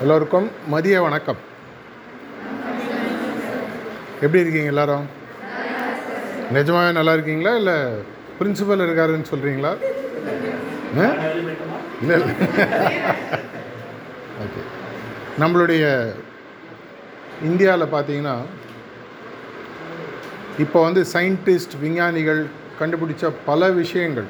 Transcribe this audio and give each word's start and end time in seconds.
எல்லோருக்கும் 0.00 0.50
மதிய 0.66 1.02
வணக்கம். 1.02 1.38
எப்படி 4.20 4.42
இருக்கீங்க 4.42 4.66
எல்லாரும்? 4.66 5.06
நிஜமாவே 6.56 6.92
நல்லா 6.92 7.12
இருக்கீங்களா? 7.12 7.56
இல்லை 7.56 7.76
பிரின்சிபல் 8.38 8.84
இருக்காருன்னு 8.86 9.30
சொல்கிறீங்களா 9.32 9.72
இல்லை 12.02 12.14
இல்லை. 12.14 12.34
ஓகே 14.44 14.62
நம்மளுடைய 15.42 15.84
இந்தியாவில் 17.42 17.92
பார்த்தீங்கன்னா 17.92 18.36
இப்போ 20.58 20.82
வந்து 20.82 21.02
சயின்டிஸ்ட் 21.12 21.74
விஞ்ஞானிகள் 21.80 22.40
கண்டுபிடிச்ச 22.80 23.32
பல 23.46 23.70
விஷயங்கள். 23.82 24.28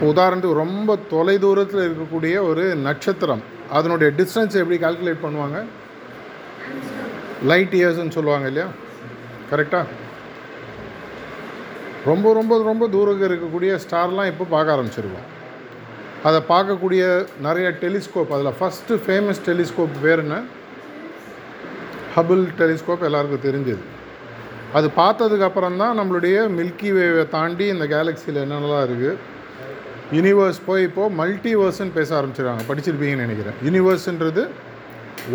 இப்போ 0.00 0.12
உதாரணத்துக்கு 0.12 0.60
ரொம்ப 0.64 0.90
தொலைதூரத்தில் 1.10 1.82
இருக்கக்கூடிய 1.86 2.34
ஒரு 2.50 2.62
நட்சத்திரம். 2.84 3.40
அதனுடைய 3.76 4.08
டிஸ்டன்ஸ் 4.18 4.54
எப்படி 4.60 4.76
கால்குலேட் 4.84 5.20
பண்ணுவாங்க? 5.24 5.58
லைட் 7.50 7.74
இயர்ஸ்னு 7.78 8.14
சொல்லுவாங்க 8.14 8.46
இல்லையா? 8.50 8.68
கரெக்டாக 9.50 9.84
ரொம்ப 12.04 12.32
ரொம்ப 12.38 12.62
ரொம்ப 12.68 12.86
தூரம் 12.94 13.20
இருக்கக்கூடிய 13.26 13.72
ஸ்டார்லாம் 13.84 14.30
இப்போ 14.32 14.44
பார்க்க 14.54 14.74
ஆரம்பிச்சிருக்கோம். 14.76 15.26
அதை 16.28 16.40
பார்க்கக்கூடிய 16.52 17.02
நிறைய 17.46 17.68
டெலிஸ்கோப் 17.82 18.32
அதில் 18.36 18.58
ஃபஸ்ட்டு 18.60 18.98
ஃபேமஸ் 19.06 19.42
டெலிஸ்கோப் 19.48 20.00
பேர் 20.04 20.22
என்ன? 20.24 20.38
ஹபிள் 22.16 22.44
டெலிஸ்கோப் 22.62 23.06
எல்லாருக்கும் 23.08 23.46
தெரிஞ்சது. 23.48 23.84
அது 24.72 24.90
பார்த்ததுக்கு 25.02 25.48
அப்புறம் 25.50 25.76
தான் 25.82 26.00
நம்மளுடைய 26.00 26.38
மில்கி 26.60 26.92
வேவை 27.00 27.26
தாண்டி 27.28 27.68
இந்த 27.74 27.88
கேலக்சியில் 27.96 28.42
என்னென்னலாம் 28.46 28.86
இருக்குது 28.88 29.38
யூனிவர்ஸ் 30.16 30.60
போய் 30.68 30.86
இப்போது 30.88 31.14
மல்டிவர்ஸ்னு 31.20 31.96
பேச 31.98 32.10
ஆரம்பிச்சிருக்காங்க. 32.18 32.64
படிச்சிருப்பீங்கன்னு 32.70 33.26
நினைக்கிறேன். 33.26 33.58
யூனிவர்ஸ்ன்றது 33.66 34.44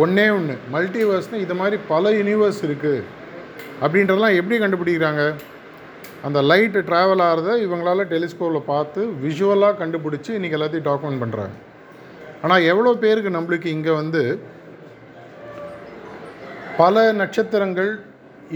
ஒன்றே 0.04 0.26
ஒன்று 0.38 0.56
மல்டிவர்ஸ்னு 0.74 1.42
இது 1.46 1.56
மாதிரி 1.60 1.78
பல 1.92 2.12
யூனிவர்ஸ் 2.20 2.62
இருக்குது 2.68 3.04
அப்படின்றதெல்லாம் 3.84 4.38
எப்படி 4.40 4.58
கண்டுபிடிக்கிறாங்க? 4.64 5.24
அந்த 6.28 6.40
லைட்டு 6.50 6.80
ட்ராவல் 6.90 7.24
ஆகிறத 7.28 7.50
இவங்களால் 7.66 8.10
டெலிஸ்கோப்பில் 8.14 8.68
பார்த்து 8.72 9.02
விஷுவலாக 9.26 9.80
கண்டுபிடிச்சி 9.82 10.32
இன்றைக்கி 10.38 10.58
எல்லாத்தையும் 10.58 10.88
டாக்குமெண்ட் 10.90 11.22
பண்ணுறாங்க 11.24 11.56
ஆனால் 12.44 12.66
எவ்வளோ 12.72 12.94
பேருக்கு 13.04 13.38
நம்மளுக்கு 13.38 13.70
இங்கே 13.78 13.94
வந்து 14.02 14.24
பல 16.82 17.04
நட்சத்திரங்கள் 17.22 17.92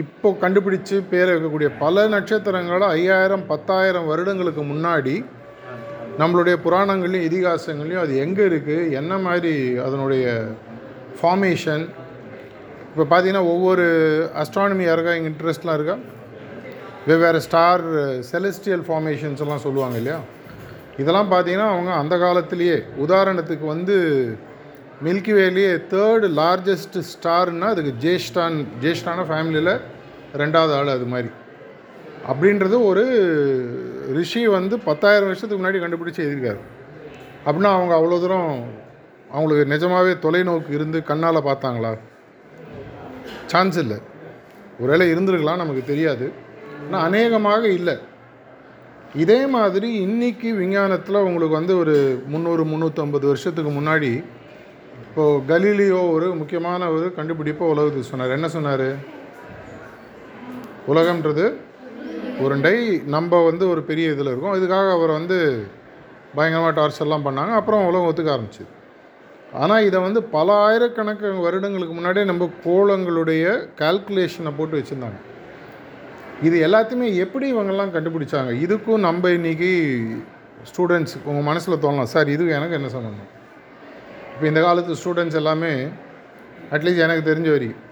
இப்போ 0.04 0.30
கண்டுபிடிச்சு 0.44 0.96
பேரை 1.12 1.30
வைக்கக்கூடிய 1.34 1.70
பல 1.84 2.08
நட்சத்திரங்களை 2.16 2.88
ஐயாயிரம் 2.98 3.46
பத்தாயிரம் 3.52 4.10
வருடங்களுக்கு 4.12 4.64
முன்னாடி 4.72 5.16
நம்மளுடைய 6.20 6.56
புராணங்கள்லையும் 6.66 7.28
இதிகாசங்கள்லையும் 7.30 8.04
அது 8.04 8.18
எங்கே 8.18 8.44
இருக்குது 8.46 8.92
என்ன 8.92 9.18
மாதிரி 9.18 9.54
அதனுடைய 9.78 10.26
ஃபார்மேஷன் 11.22 11.84
இப்போ 12.90 13.04
பார்த்தீங்கன்னா 13.04 13.46
ஒவ்வொரு 13.54 13.86
அஸ்ட்ரானமி 14.36 14.84
யாருக்கா 14.88 15.16
எங்கள் 15.16 15.32
இன்ட்ரெஸ்ட்லாம் 15.34 15.78
இருக்கா? 15.80 15.98
வெவ்வேறு 17.08 17.42
ஸ்டார் 17.42 17.84
செலஸ்டியல் 18.32 18.84
ஃபார்மேஷன்ஸ் 18.88 19.42
எல்லாம் 19.42 19.64
சொல்லுவாங்க 19.66 19.98
இல்லையா? 19.98 20.20
இதெல்லாம் 20.98 21.32
பார்த்தீங்கன்னா 21.32 21.68
அவங்க 21.74 21.92
அந்த 21.94 22.18
காலத்திலேயே 22.18 22.78
உதாரணத்துக்கு 23.06 23.66
வந்து 23.66 23.96
மில்கிவேலேயே 25.04 25.74
தேர்டு 25.94 26.28
லார்ஜஸ்ட் 26.42 26.98
ஸ்டார்னால் 27.14 27.74
அதுக்கு 27.74 27.94
ஜேஷ்டான் 28.06 28.58
ஜேஷ்டான 28.82 29.26
ஃபேமிலியில் 29.30 29.74
ரெண்டாவது 30.38 30.74
ஆள் 30.74 30.88
அது 30.88 31.06
மாதிரி. 31.06 31.30
அப்படின்றது 32.28 32.86
ஒரு 32.86 33.04
ரிஷி 34.18 34.48
வந்து 34.48 34.80
பத்தாயிரம் 34.80 35.28
வருஷத்துக்கு 35.28 35.64
முன்னாடி 35.64 35.80
கண்டுபிடிச்சி 35.84 36.22
எழுதியிருக்காரு. 36.26 36.62
அப்படின்னா 37.46 37.72
அவங்க 37.78 37.94
அவ்வளோ 37.96 38.20
தூரம் 38.20 38.64
அவங்களுக்கு 39.32 39.66
நிஜமாகவே 39.66 40.14
தொலைநோக்கு 40.26 40.70
இருந்து 40.70 41.04
கண்ணால் 41.04 41.48
பார்த்தாங்களா? 41.50 41.98
சான்ஸ் 43.46 43.78
இல்லை. 43.78 43.98
ஒருவேளை 44.80 45.14
இருந்திருக்கலாம் 45.14 45.62
நமக்கு 45.64 45.84
தெரியாது. 45.86 46.32
ஆனால் 46.86 47.06
அநேகமாக 47.06 47.68
இல்லை. 47.68 47.96
இதே 49.16 49.46
மாதிரி 49.46 49.90
இன்றைக்கி 50.06 50.50
விஞ்ஞானத்தில் 50.58 51.26
உங்களுக்கு 51.28 51.56
வந்து 51.56 51.78
ஒரு 51.78 52.24
முந்நூறு 52.28 52.64
முந்நூற்றம்பது 52.64 53.26
வருஷத்துக்கு 53.32 53.72
முன்னாடி 53.72 54.12
இப்போது 55.06 55.42
கலீலியோ 55.48 56.12
ஒரு 56.12 56.36
முக்கியமான 56.36 56.90
ஒரு 56.92 57.14
கண்டுபிடிப்பை 57.14 57.68
உலகத்துக்கு 57.68 58.10
சொன்னார். 58.10 58.30
என்ன 58.30 58.50
சொன்னார்? 58.50 58.88
உலகம்ன்றது 60.88 61.46
உருண்டை 62.44 62.76
நம்ம 63.16 63.40
வந்து 63.50 63.64
ஒரு 63.74 63.82
பெரிய 63.90 64.14
இதில் 64.16 64.32
இருக்கோம். 64.32 64.58
இதுக்காக 64.60 64.90
அவர் 64.98 65.12
வந்து 65.20 65.38
பயங்கரமாக 66.38 66.74
டார்ச்சர்லாம் 66.80 67.26
பண்ணாங்க. 67.28 67.54
அப்புறம் 67.60 67.88
உலகம் 67.90 68.10
ஒத்துக்க 68.10 68.36
ஆரம்பிச்சிது. 68.36 68.70
ஆனால் 69.62 69.86
இதை 69.88 70.00
வந்து 70.08 70.22
பல 70.36 70.48
ஆயிரக்கணக்கு 70.66 71.30
வருடங்களுக்கு 71.46 71.94
முன்னாடியே 71.98 72.26
நம்ம 72.32 72.50
கோலங்களுடைய 72.66 73.46
கால்குலேஷனை 73.82 74.52
போட்டு 74.58 74.78
வச்சுருந்தாங்க. 74.80 75.20
இது 76.48 76.58
எல்லாத்தையுமே 76.68 77.08
எப்படி 77.24 77.46
இவங்கெல்லாம் 77.54 77.94
கண்டுபிடிச்சாங்க? 77.96 78.52
இதுக்கும் 78.66 79.06
நம்ம 79.08 79.30
இன்றைக்கி 79.38 79.72
ஸ்டூடெண்ட்ஸ் 80.70 81.18
உங்கள் 81.30 81.48
மனசில் 81.50 81.82
தோணலாம். 81.86 82.12
சார் 82.16 82.34
இதுக்கு 82.36 82.58
எனக்கு 82.60 82.78
என்ன 82.80 82.92
சம்மந்தம் 82.96 83.30
இப்போ 84.34 84.46
இந்த 84.52 84.62
காலத்து 84.66 85.00
ஸ்டூடெண்ட்ஸ் 85.02 85.40
எல்லாமே 85.42 85.72
அட்லீஸ்ட் 86.76 87.06
எனக்கு 87.06 87.30
தெரிஞ்ச 87.30 87.50
வரைக்கும் 87.56 87.86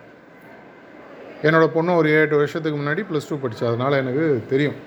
என்னோடய 1.43 1.67
பொண்ணு 1.67 1.95
ஒரு 1.95 2.09
ஏழு 2.09 2.21
எட்டு 2.21 2.35
வருஷத்துக்கு 2.35 2.79
முன்னாடி 2.79 3.01
ப்ளஸ் 3.09 3.29
டூ 3.29 3.35
படித்தா 3.41 3.65
அதனால் 3.71 3.99
எனக்கு 4.01 4.43
தெரியும். 4.49 4.77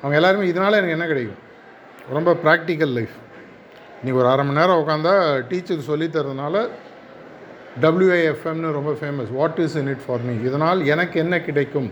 அவங்க 0.00 0.16
எல்லாருமே 0.20 0.46
இதனால் 0.48 0.78
எனக்கு 0.80 0.96
என்ன 0.96 1.06
கிடைக்கும்? 1.06 1.40
ரொம்ப 2.16 2.32
ப்ராக்டிக்கல் 2.44 2.92
லைஃப் 2.98 3.16
இன்றைக்கி 4.00 4.18
ஒரு 4.22 4.28
அரை 4.28 4.44
மணி 4.46 4.58
நேரம் 4.58 4.80
உட்காந்தா 4.82 5.14
டீச்சர் 5.48 5.88
சொல்லித்தரதுனால 5.90 6.68
டபிள்யூஐஎஃப்எம்னு 7.80 8.72
ரொம்ப 8.78 8.92
famous 9.00 9.32
what 9.32 9.58
is 9.64 9.76
in 9.76 9.88
it 9.88 10.04
for 10.06 10.20
me 10.20 10.34
இதனால் 10.48 10.84
எனக்கு 10.84 11.16
என்ன 11.24 11.40
கிடைக்கும்? 11.40 11.90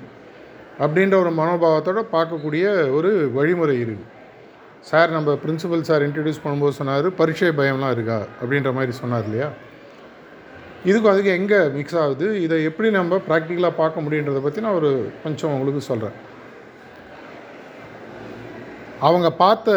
அப்படின்ற 0.79 1.15
ஒரு 1.15 1.31
மனோபாவத்தோடு 1.41 2.03
பார்க்கக்கூடிய 2.13 2.93
ஒரு 2.93 3.31
வழிமுறை 3.33 3.77
இருக்குது 3.83 4.05
சார் 4.81 5.11
நம்ம 5.11 5.39
பிரின்சிபல் 5.45 5.81
சார் 5.81 6.03
இன்ட்ரடியூஸ் 6.09 6.45
பண்ணும்போது 6.45 6.69
சொன்னார் 6.69 7.15
பரீட்சை 7.15 7.49
பயம்லாம் 7.49 7.91
இருக்கா? 7.91 8.19
அப்படின்ற 8.43 8.73
மாதிரி 8.73 8.93
சொன்னார் 8.93 9.25
இல்லையா? 9.25 9.49
இதுக்கும் 10.89 11.13
அதுக்கு 11.13 11.31
எங்கே 11.39 11.61
மிக்ஸ் 11.77 11.99
ஆகுது? 12.03 12.27
இதை 12.47 12.57
எப்படி 12.69 12.89
நம்ம 12.97 13.21
ப்ராக்டிக்கலாக 13.29 13.81
பார்க்க 13.83 14.05
முடியுன்றதை 14.07 14.41
பற்றி 14.43 14.65
நான் 14.67 14.79
ஒரு 14.81 14.91
கொஞ்சம் 15.23 15.55
உங்களுக்கு 15.57 15.81
சொல்கிறேன் 15.91 16.17
அவங்க 19.07 19.29
பார்த்த 19.45 19.71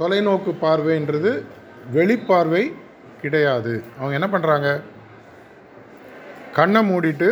தொலைநோக்கு 0.00 0.52
பார்வைன்றது 0.64 1.32
வெளிப்பார்வை 1.96 2.64
கிடையாது. 3.22 3.72
அவங்க 3.98 4.14
என்ன 4.18 4.28
பண்ணுறாங்க 4.32 4.68
கண்ணை 6.58 6.80
மூடிட்டு 6.90 7.28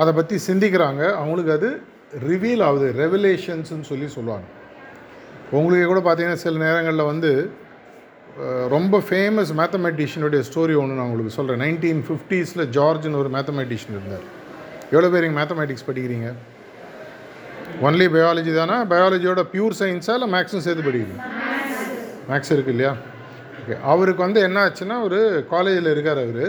அதை 0.00 0.10
பற்றி 0.18 0.36
சிந்திக்கிறாங்க. 0.48 1.02
அவங்களுக்கு 1.20 1.52
அது 1.58 1.68
ரிவீல் 2.28 2.62
ஆகுது. 2.66 2.88
ரெவலேஷன்ஸ்னு 3.04 3.88
சொல்லி 3.90 4.08
சொல்லுவாங்க. 4.16 4.46
உங்களுக்கு 5.58 5.88
கூட 5.92 6.02
பார்த்தீங்கன்னா 6.06 6.42
சில 6.44 6.60
நேரங்களில் 6.64 7.10
வந்து 7.12 7.30
ரொம்ப 8.74 8.98
ஃபேமஸ் 9.08 9.50
மேத்தமெட்டிஷியனுடைய 9.60 10.40
ஸ்டோரி 10.48 10.74
ஒன்று 10.80 10.96
நான் 10.96 11.06
உங்களுக்கு 11.08 11.36
சொல்கிறேன் 11.36 11.60
நைன்டீன் 11.64 12.02
ஃபிஃப்டீஸில் 12.06 12.62
ஜார்ஜ்னு 12.76 13.20
ஒரு 13.22 13.30
மேத்தமெட்டிஷியன் 13.36 13.96
இருந்தார். 13.96 14.24
எவ்வளோ 14.92 15.08
பேர் 15.12 15.26
இங்கே 15.26 15.38
மேத்தமெட்டிக்ஸ் 15.40 15.86
படிக்கிறீங்க? 15.88 16.30
ஒன்லி 17.86 18.06
பயாலஜி 18.16 18.52
தானே? 18.54 18.76
பயாலஜியோட 18.92 19.42
பியூர் 19.52 19.76
சயின்ஸா 19.80 20.14
இல்லை 20.18 20.28
மேக்ஸும் 20.34 20.64
சேர்த்து 20.66 20.86
படிக்கிறீங்க? 20.88 21.22
மேக்ஸ் 22.30 22.52
இருக்குது 22.56 22.74
இல்லையா? 22.76 22.92
ஓகே 23.60 23.76
அவருக்கு 23.92 24.22
வந்து 24.26 24.40
என்ன 24.48 24.58
ஆச்சுன்னா 24.66 24.98
ஒரு 25.06 25.20
காலேஜில் 25.54 25.90
இருக்கார் 25.94 26.20
அவர். 26.24 26.44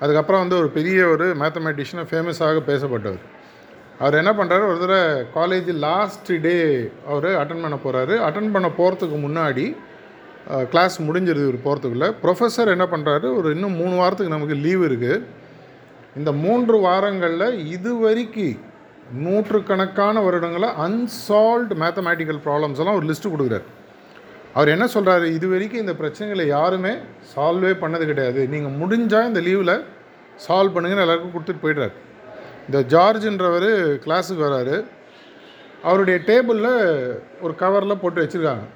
அதுக்கப்புறம் 0.00 0.40
வந்து 0.40 0.56
ஒரு 0.56 0.68
பெரிய 0.78 1.06
ஒரு 1.14 1.28
மேத்தமெட்டிஷியனாக 1.44 2.06
ஃபேமஸாக 2.12 2.62
பேசப்பட்டவர். 2.70 3.22
அவர் 3.98 4.20
என்ன 4.20 4.30
பண்ணுறாரு 4.38 4.64
ஒரு 4.72 4.78
தடவை 4.82 5.24
காலேஜ் 5.38 5.72
லாஸ்ட் 5.86 6.30
டே 6.46 6.56
அவர் 7.12 7.30
அட்டன் 7.42 7.64
பண்ண 7.64 7.76
போகிறாரு 7.84 8.14
அட்டன் 8.28 8.52
பண்ண 8.54 8.68
போகிறதுக்கு 8.78 9.18
முன்னாடி 9.26 9.66
கிளாஸ் 10.70 10.96
முடிஞ்சிருது 11.06 11.46
இவர் 11.46 11.64
போகிறதுக்குள்ளே 11.66 12.08
ப்ரொஃபஸர் 12.22 12.74
என்ன 12.74 12.86
பண்ணுறாரு 12.92 13.26
ஒரு 13.38 13.48
இன்னும் 13.54 13.78
மூணு 13.82 13.94
வாரத்துக்கு 14.00 14.34
நமக்கு 14.36 14.56
லீவ் 14.64 14.82
இருக்குது 14.88 15.22
இந்த 16.20 16.30
மூன்று 16.44 16.76
வாரங்களில் 16.86 17.48
இது 17.76 17.90
வரைக்கும் 18.04 18.58
நூற்றுக்கணக்கான 19.24 20.16
வருடங்களை 20.26 20.68
அன்சால்வ்டு 20.86 21.74
மேத்தமேட்டிக்கல் 21.82 22.40
ப்ராப்ளம்ஸ் 22.46 22.80
எல்லாம் 22.82 22.98
ஒரு 22.98 23.06
லிஸ்ட்டு 23.10 23.32
கொடுக்குறாரு. 23.32 23.66
அவர் 24.56 24.72
என்ன 24.74 24.86
சொல்கிறாரு 24.94 25.26
இது 25.36 25.46
வரைக்கும் 25.52 25.82
இந்த 25.84 25.94
பிரச்சனைகளை 26.00 26.46
யாருமே 26.56 26.92
சால்வே 27.34 27.72
பண்ணது 27.82 28.04
கிடையாது. 28.10 28.40
நீங்கள் 28.54 28.76
முடிஞ்சால் 28.80 29.28
இந்த 29.30 29.40
லீவில் 29.46 29.74
சால்வ் 30.46 30.74
பண்ணுங்கன்னு 30.74 31.04
எல்லாருக்கும் 31.04 31.34
கொடுத்துட்டு 31.34 31.64
போயிடுறாரு. 31.64 31.94
இந்த 32.66 32.78
ஜார்ஜ்ன்றவர் 32.94 33.70
கிளாஸுக்கு 34.04 34.42
வராரு. 34.48 34.76
அவருடைய 35.88 36.18
டேபிளில் 36.28 36.74
ஒரு 37.44 37.54
கவரில் 37.62 38.00
போட்டு 38.02 38.24
வச்சுருக்காங்க. 38.24 38.66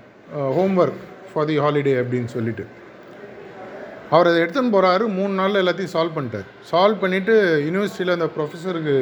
ஹோம்ஒர்க் 0.56 1.02
ஃபார் 1.36 1.48
தி 1.52 1.56
ஹாலிடே 1.60 1.94
அப்படின்னு 2.00 2.32
சொல்லிட்டு. 2.36 2.66
அவர் 4.10 4.28
அதை 4.30 4.40
எடுத்துன்னு 4.42 4.74
போகிறாரு 4.74 5.04
மூணு 5.18 5.32
நாளில் 5.34 5.62
எல்லாத்தையும் 5.62 5.94
சால்வ் 5.94 6.16
பண்ணிட்டார். 6.16 6.48
சால்வ் 6.72 7.00
பண்ணிவிட்டு 7.04 7.34
யூனிவர்சிட்டியில் 7.68 8.16
அந்த 8.16 8.28
ப்ரொஃபஸருக்கு 8.36 8.96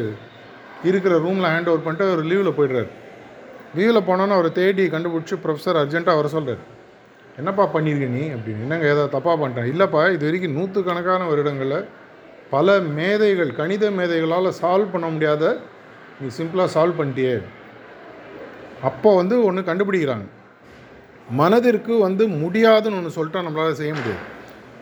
இருக்கிற 0.90 1.14
ரூமில் 1.24 1.50
ஹேண்ட் 1.54 1.70
ஓவர் 1.72 1.86
பண்ணிட்டு 1.86 2.06
அவர் 2.12 2.24
லீவில் 2.30 2.56
போய்ட்றாரு. 2.58 2.90
லீவில் 3.76 4.06
போனோன்னு 4.08 4.36
அவர் 4.36 4.48
தேடி 4.58 4.84
கண்டுபிடிச்சி 4.94 5.36
ப்ரொஃபஸர் 5.44 5.80
அர்ஜென்ட்டாக 5.82 6.18
வர 6.20 6.28
சொல்கிறார் 6.34 6.62
என்னப்பா 7.38 7.64
பண்ணியிருக்க 7.74 8.08
நீ? 8.16 8.24
அப்படின்னு. 8.34 8.62
என்னங்க 8.64 8.86
ஏதாவது 8.92 9.12
தப்பாக 9.16 9.36
பண்ணிட்டேன் 9.42 9.70
இல்லைப்பா 9.72 10.02
இது 10.16 10.24
வரைக்கும் 10.26 10.56
நூற்றுக்கணக்கான 10.58 11.22
வருடங்களில் 11.28 11.78
பல 12.54 12.76
மேதைகள் 12.98 13.52
கணித 13.60 13.84
மேதைகளால் 13.98 14.56
சால்வ் 14.60 14.92
பண்ண 14.92 15.06
முடியாத 15.14 15.44
நீ 16.20 16.28
சிம்பிளாக 16.38 16.74
சால்வ் 16.74 16.98
பண்ணிட்டியே. 16.98 17.36
அப்போ 18.82 19.10
வந்து 19.20 19.36
ஒன்று 19.44 19.62
கண்டுபிடிக்கிறாங்க. 19.70 20.26
மனதிற்கு 21.30 21.98
வந்து 21.98 22.28
முடியாதுன்னு 22.28 22.96
ஒன்று 22.96 23.16
சொல்லிட்டா 23.16 23.44
நம்மளால் 23.46 23.78
செய்ய 23.80 23.92
முடியாது. 23.94 24.22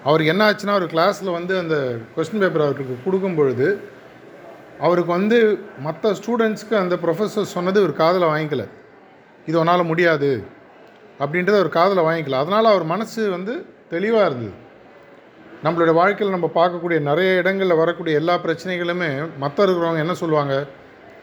அவர் 0.05 0.23
என்ன 0.23 0.43
ஆச்சுன்னா 0.51 0.75
ஒரு 0.81 0.87
கிளாஸில் 0.95 1.37
வந்து 1.39 1.59
அந்த 1.59 1.77
கொஸ்டின் 2.17 2.43
பேப்பர் 2.43 2.65
அவருக்கு 2.65 2.97
கொடுக்கும் 3.05 3.37
பொழுது 3.37 3.69
அவருக்கு 4.87 5.13
வந்து 5.13 5.39
மற்ற 5.87 6.13
ஸ்டூடெண்ட்ஸ்க்கு 6.19 6.75
அந்த 6.75 6.95
ப்ரொஃபஸர் 7.03 7.53
சொன்னது 7.57 7.83
ஒரு 7.83 7.93
காதில் 7.93 8.31
வாங்கிக்கல. 8.33 8.65
இது 9.47 9.59
உன்னால் 9.59 9.91
முடியாது 9.91 10.45
அப்படின்றத 11.21 11.57
ஒரு 11.65 11.69
காதில் 11.69 12.07
வாங்கிக்கல. 12.09 12.41
அதனால் 12.43 12.65
அவர் 12.65 12.85
மனசு 12.85 13.31
வந்து 13.31 13.67
தெளிவாக 13.91 14.27
இருந்தது. 14.27 14.53
நம்மளுடைய 15.65 15.95
வாழ்க்கையில் 15.95 16.35
நம்ம 16.35 16.51
பார்க்கக்கூடிய 16.55 17.01
நிறைய 17.01 17.33
இடங்களில் 17.41 17.81
வரக்கூடிய 17.81 18.21
எல்லா 18.21 18.35
பிரச்சனைகளுமே 18.45 19.11
மற்ற 19.39 19.65
இருக்கிறவங்க 19.65 19.99
என்ன 19.99 20.15
சொல்லுவாங்க? 20.15 20.67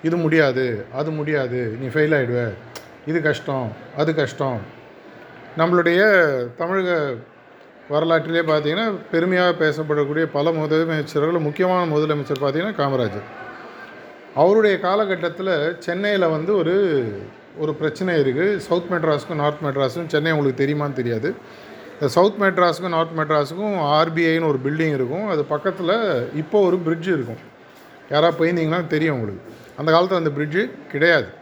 இது 0.04 0.18
முடியாது 0.18 0.86
அது 0.94 1.12
முடியாது 1.12 1.77
நீ 1.80 1.88
ஃபெயில் 1.88 2.16
ஆகிடுவ 2.18 2.54
இது 3.06 3.21
கஷ்டம் 3.21 3.71
அது 3.98 4.16
கஷ்டம். 4.16 4.60
நம்மளுடைய 5.57 6.01
தமிழக 6.57 7.13
வரலாற்றிலே 7.90 8.40
பார்த்தீங்கன்னா 8.40 8.94
பெருமையாக 9.12 9.66
பேசப்படக்கூடிய 9.66 10.28
பல 10.34 10.51
முதலமைச்சர்கள் 10.51 11.40
முக்கியமான 11.40 11.96
முதலமைச்சர் 11.96 12.42
பார்த்திங்கன்னா 12.42 12.74
காமராஜர். 12.75 13.28
அவருடைய 14.36 14.80
காலகட்டத்தில் 14.80 15.75
சென்னையில் 15.80 16.28
வந்து 16.28 16.56
ஒரு 16.56 16.75
ஒரு 17.57 17.74
பிரச்சனை 17.74 18.22
இருக்குது. 18.22 18.57
சவுத் 18.57 18.92
மெட்ராஸுக்கும் 18.92 19.36
நார்த் 19.36 19.62
மெட்ராஸுக்கும் 19.63 20.07
சென்னை 20.07 20.31
உங்களுக்கு 20.31 20.66
தெரியுமான்னு 20.66 20.94
தெரியாது. 20.94 21.36
இந்த 21.94 22.07
சவுத் 22.07 22.40
மெட்ராஸுக்கும் 22.40 22.88
நார்த் 22.88 23.18
மெட்ராஸுக்கும் 23.18 23.75
ஆர்பிஐன்னு 23.75 24.48
ஒரு 24.48 24.60
பில்டிங் 24.66 24.94
இருக்கும். 24.94 25.28
அது 25.28 25.44
பக்கத்தில் 25.44 26.30
இப்போ 26.36 26.62
ஒரு 26.62 26.78
பிரிட்ஜ் 26.78 27.07
இருக்கும். 27.07 27.42
யாராக 28.10 28.45
போயிருந்தீங்கன்னா 28.45 28.88
தெரியும் 28.88 29.13
உங்களுக்கு. 29.13 29.54
அந்த 29.78 29.92
காலத்தில் 29.92 30.18
அந்த 30.18 30.30
பிரிட்ஜு 30.30 30.69
கிடையாது. 30.88 31.38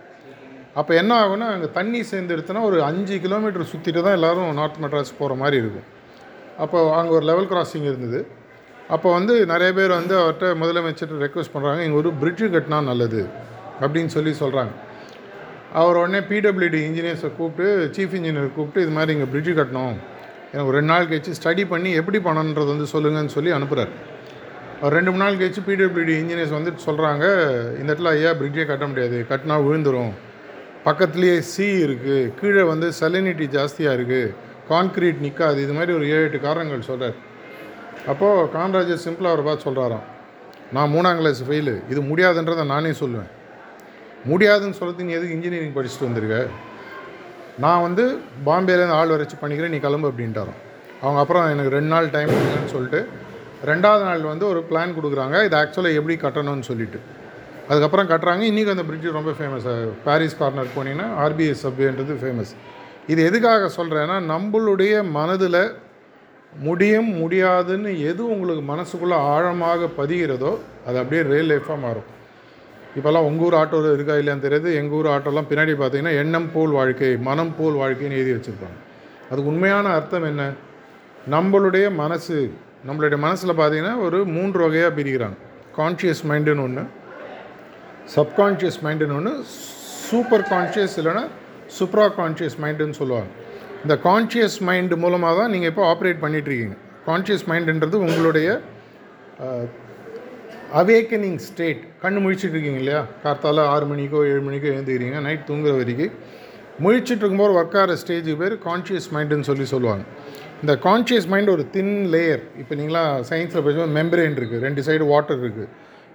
அப்போ 0.80 0.92
என்ன 1.02 1.12
ஆகும்னா 1.22 1.48
அங்கே 1.56 1.70
தண்ணி 1.78 2.00
சேர்ந்து 2.12 2.34
எடுத்தோன்னா 2.36 2.64
ஒரு 2.70 2.78
அஞ்சு 2.88 3.16
கிலோமீட்டர் 3.26 3.70
சுற்றிட்டு 3.72 4.02
தான் 4.08 4.18
எல்லோரும் 4.18 4.50
நார்த் 4.60 4.82
மெட்ராஸ் 4.84 5.14
போகிற 5.20 5.36
மாதிரி 5.44 5.58
இருக்கும். 5.64 5.88
அப்போ 6.64 6.78
அங்கே 6.98 7.14
ஒரு 7.18 7.26
லெவல் 7.30 7.50
கிராசிங் 7.52 7.88
இருந்தது. 7.92 8.20
அப்போ 8.96 9.08
வந்து 9.18 9.34
நிறைய 9.54 9.70
பேர் 9.78 9.94
வந்து 10.00 10.14
அவர்கிட்ட 10.20 10.50
முதலமைச்சர்கிட்ட 10.62 11.24
ரெக்வஸ்ட் 11.26 11.54
பண்ணுறாங்க 11.56 11.82
இங்கே 11.88 11.98
ஒரு 12.02 12.10
பிரிட்ஜு 12.22 12.48
கட்டினா 12.54 12.78
நல்லது 12.90 13.22
அப்படின்னு 13.84 14.12
சொல்லி 14.18 14.32
சொல்கிறாங்க 14.44 14.74
அவர் 15.80 15.98
உடனே 16.02 16.20
பிடபிள்யூடி 16.30 16.80
இன்ஜினியர்ஸை 16.90 17.30
கூப்பிட்டு 17.40 17.66
சீஃப் 17.96 18.16
இன்ஜினியர் 18.20 18.54
கூப்பிட்டு 18.58 18.84
இது 18.86 18.94
மாதிரி 18.98 19.14
இங்கே 19.16 19.28
பிரிட்ஜு 19.34 19.54
கட்டணும். 19.58 19.98
எனக்கு 20.52 20.70
ஒரு 20.70 20.78
ரெண்டு 20.80 20.92
நாள் 20.94 21.10
கழிச்சு 21.10 21.32
ஸ்டடி 21.40 21.64
பண்ணி 21.74 21.90
எப்படி 22.02 22.20
பண்ணணுன்றது 22.28 22.70
வந்து 22.74 22.88
சொல்லுங்கன்னு 22.94 23.34
சொல்லி 23.38 23.52
அனுப்புகிறார் 23.58 23.92
அவர் 24.82 24.96
ரெண்டு 24.98 25.12
மூணு 25.12 25.24
நாள் 25.26 25.40
கழிச்சு 25.42 25.62
பிடபிள்யூடி 25.68 26.16
இன்ஜினியர்ஸ் 26.22 26.56
வந்துட்டு 26.58 26.82
சொல்கிறாங்க 26.88 27.26
இந்த 27.80 27.90
இடத்துல 27.92 28.14
ஐயா 28.18 28.32
பிரிட்ஜே 28.42 28.66
கட்ட 28.72 28.88
முடியாது. 28.92 29.20
கட்டினா 29.32 29.58
விழுந்துடும் 29.68 30.14
பக்கத்துலேயே 30.86 31.38
சி 31.54 31.66
இருக்குது 31.86 32.34
கீழே 32.40 32.64
வந்து 32.72 32.88
சலினிட்டி 33.00 33.46
ஜாஸ்தியாக 33.56 33.98
இருக்குது 33.98 34.34
கான்க்ரீட் 34.70 35.24
நிற்காது 35.26 35.60
இது 35.66 35.74
மாதிரி 35.78 35.92
ஒரு 35.98 36.06
ஏழு 36.16 36.26
எட்டு 36.28 36.40
காரணங்கள் 36.46 36.88
சொல்கிறார் 36.90 37.18
அப்போது 38.12 38.46
கான்ராஜர் 38.56 39.04
சிம்பிளாக 39.06 39.36
ஒரு 39.38 39.44
பார்த்து 39.48 39.68
சொல்கிறாராம் 39.68 40.06
நான் 40.76 40.92
மூணாம் 40.94 41.20
கிளாஸ் 41.20 41.42
ஃபெயிலு 41.48 41.74
இது 41.92 42.02
முடியாதுன்றதை 42.12 42.64
நானே 42.72 42.92
சொல்லுவேன். 43.02 43.30
முடியாதுன்னு 44.32 44.78
சொல்கிறது 44.80 45.06
நீ 45.08 45.14
எதுக்கு 45.18 45.36
இன்ஜினியரிங் 45.38 45.76
படிச்சுட்டு 45.76 46.08
வந்திருக்க? 46.08 46.38
நான் 47.64 47.84
வந்து 47.86 48.04
பாம்பேலேருந்து 48.48 48.98
ஆள் 49.00 49.14
வரைச்சி 49.14 49.38
பண்ணிக்கிறேன் 49.42 49.74
நீ 49.76 49.80
கிளம்பு 49.86 50.10
அப்படின்ட்டாராம். 50.12 50.60
அவங்க 51.02 51.20
அப்புறம் 51.24 51.46
எனக்கு 51.54 51.72
ரெண்டு 51.78 51.92
நாள் 51.94 52.14
டைம் 52.16 52.34
கொடுங்கன்னு 52.34 52.74
சொல்லிட்டு 52.76 53.02
ரெண்டாவது 53.72 54.04
நாள் 54.10 54.32
வந்து 54.32 54.46
ஒரு 54.52 54.60
பிளான் 54.70 54.96
கொடுக்குறாங்க. 54.98 55.38
இது 55.48 55.56
ஆக்சுவலாக 55.62 56.00
எப்படி 56.00 56.16
கட்டணும்னு 56.26 56.68
சொல்லிட்டு. 56.72 57.00
அதுக்கப்புறம் 57.70 58.10
கட்டுறாங்க. 58.10 58.44
இன்றைக்கி 58.52 58.72
அந்த 58.74 58.84
பிரிட்ஜு 58.90 59.18
ரொம்ப 59.18 59.32
ஃபேமஸ் 59.38 59.66
பாரிஸ் 60.06 60.38
கார்னர் 60.42 60.76
போனீங்கன்னா 60.76 61.08
ஆர்பிஐ 61.24 61.56
சப்வேன்றது 61.64 62.14
ஃபேமஸ் 62.22 62.52
இது 63.12 63.22
எதுக்காக 63.30 63.70
சொல்கிறேன்னா 63.78 64.16
நம்மளுடைய 64.34 64.94
மனதில் 65.18 65.62
முடியும் 66.66 67.10
முடியாதுன்னு 67.22 67.92
எது 68.10 68.22
உங்களுக்கு 68.34 68.64
மனசுக்குள்ளே 68.74 69.18
ஆழமாக 69.34 69.90
பதிகிறதோ 69.98 70.52
அது 70.88 70.98
அப்படியே 71.02 71.22
ரியல் 71.32 71.52
லைஃபாக 71.52 71.78
மாறும். 71.86 72.08
இப்போல்லாம் 72.98 73.28
உங்கள் 73.30 73.46
ஊர் 73.48 73.58
ஆட்டோ 73.62 73.80
இருக்கா 73.96 74.16
இல்லையான்னு 74.20 74.46
தெரியாது. 74.46 74.70
எங்கள் 74.80 74.98
ஊர் 75.00 75.10
ஆட்டோலாம் 75.16 75.50
பின்னாடி 75.50 75.74
பார்த்தீங்கன்னா 75.82 76.14
எண்ணம் 76.22 76.50
போல் 76.54 76.74
வாழ்க்கை 76.80 77.10
மனம் 77.28 77.54
போல் 77.58 77.80
வாழ்க்கைன்னு 77.82 78.20
எழுதி 78.20 78.34
வச்சுருப்பாங்க. 78.36 78.78
அதுக்கு 79.30 79.52
உண்மையான 79.54 79.92
அர்த்தம் 79.98 80.30
என்ன? 80.32 80.44
நம்மளுடைய 81.36 81.86
மனசு 82.02 82.38
நம்மளுடைய 82.88 83.20
மனசில் 83.26 83.60
பார்த்தீங்கன்னா 83.60 83.96
ஒரு 84.06 84.20
மூன்று 84.36 84.60
வகையாக 84.66 84.92
பிரிக்கிறாங்க 85.00 85.38
கான்ஷியஸ் 85.78 86.24
மைண்டுன்னு 86.30 86.66
ஒன்று 86.68 86.84
சப்கான்ஷியஸ் 88.16 88.80
மைண்டுன்னு 88.86 89.16
ஒன்று 89.20 89.34
சூப்பர் 90.08 90.46
கான்ஷியஸ் 90.54 90.96
இல்லைன்னா 91.00 91.24
சூப்ரா 91.78 92.06
கான்ஷியஸ் 92.20 92.58
மைண்டுன்னு 92.64 92.98
சொல்லுவாங்க. 93.00 93.30
இந்த 93.84 93.96
கான்ஷியஸ் 94.08 94.58
மைண்டு 94.68 94.96
மூலமாக 95.04 95.36
தான் 95.40 95.52
நீங்கள் 95.54 95.72
இப்போ 95.72 95.84
ஆப்ரேட் 95.94 96.22
பண்ணிகிட்ருக்கீங்க 96.24 96.76
கான்ஷியஸ் 97.08 97.46
மைண்டுன்றது 97.52 97.98
உங்களுடைய 98.06 98.48
அவேக்கனிங் 100.82 101.40
ஸ்டேட் 101.48 101.82
கண் 102.04 102.22
முழிச்சிட்டு 102.24 102.56
இருக்கீங்க 102.56 102.80
இல்லையா? 102.84 103.02
கார்த்தால 103.24 103.66
ஆறு 103.74 103.86
மணிக்கோ 103.92 104.22
ஏழு 104.32 104.42
மணிக்கோ 104.48 104.68
எழுந்துக்கிறீங்க 104.74 105.20
நைட் 105.28 105.46
தூங்குற 105.50 105.74
வரைக்கும். 105.82 106.16
முழிச்சிட்டு 106.86 107.22
இருக்கும்போது 107.24 107.56
ஒர்க் 107.60 107.78
ஆகிற 107.82 107.94
ஸ்டேஜுக்கு 108.02 108.42
பேர் 108.42 108.56
கான்ஷியஸ் 108.68 109.08
மைண்டுன்னு 109.16 109.48
சொல்லி 109.50 109.66
சொல்லுவாங்க. 109.74 110.04
இந்த 110.64 110.74
கான்ஷியஸ் 110.88 111.28
மைண்ட் 111.34 111.54
ஒரு 111.56 111.64
தின் 111.76 111.94
லேயர் 112.16 112.44
இப்போ 112.62 112.74
நீங்களாம் 112.80 113.14
சயின்ஸில் 113.30 113.64
பேசும்போது 113.68 113.96
மெம்பரேன் 114.00 114.38
இருக்குது 114.40 114.64
ரெண்டு 114.68 114.84
சைடு 114.88 115.08
வாட்டர் 115.14 115.42
இருக்குது 115.44 115.68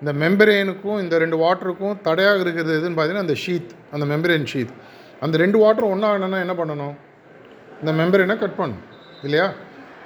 இந்த 0.02 0.12
மெம்பரேனுக்கும் 0.22 1.00
இந்த 1.02 1.14
ரெண்டு 1.22 1.36
வாட்டருக்கும் 1.42 1.96
தடையாக 2.06 2.40
இருக்கிறது 2.44 2.72
எதுன்னு 2.78 2.96
பார்த்தீங்கன்னா 2.96 3.26
அந்த 3.28 3.36
ஷீத் 3.42 3.72
அந்த 3.94 4.04
மெம்பரேன் 4.12 4.46
ஷீத் 4.52 4.72
அந்த 5.24 5.34
ரெண்டு 5.42 5.58
வாட்டரும் 5.62 5.92
ஒன்றாகணும்னா 5.94 6.38
என்ன 6.44 6.54
பண்ணணும்? 6.60 6.94
இந்த 7.82 7.92
மெம்பரேனை 8.00 8.36
கட் 8.40 8.58
பண்ணணும் 8.60 8.82
இல்லையா? 9.26 9.46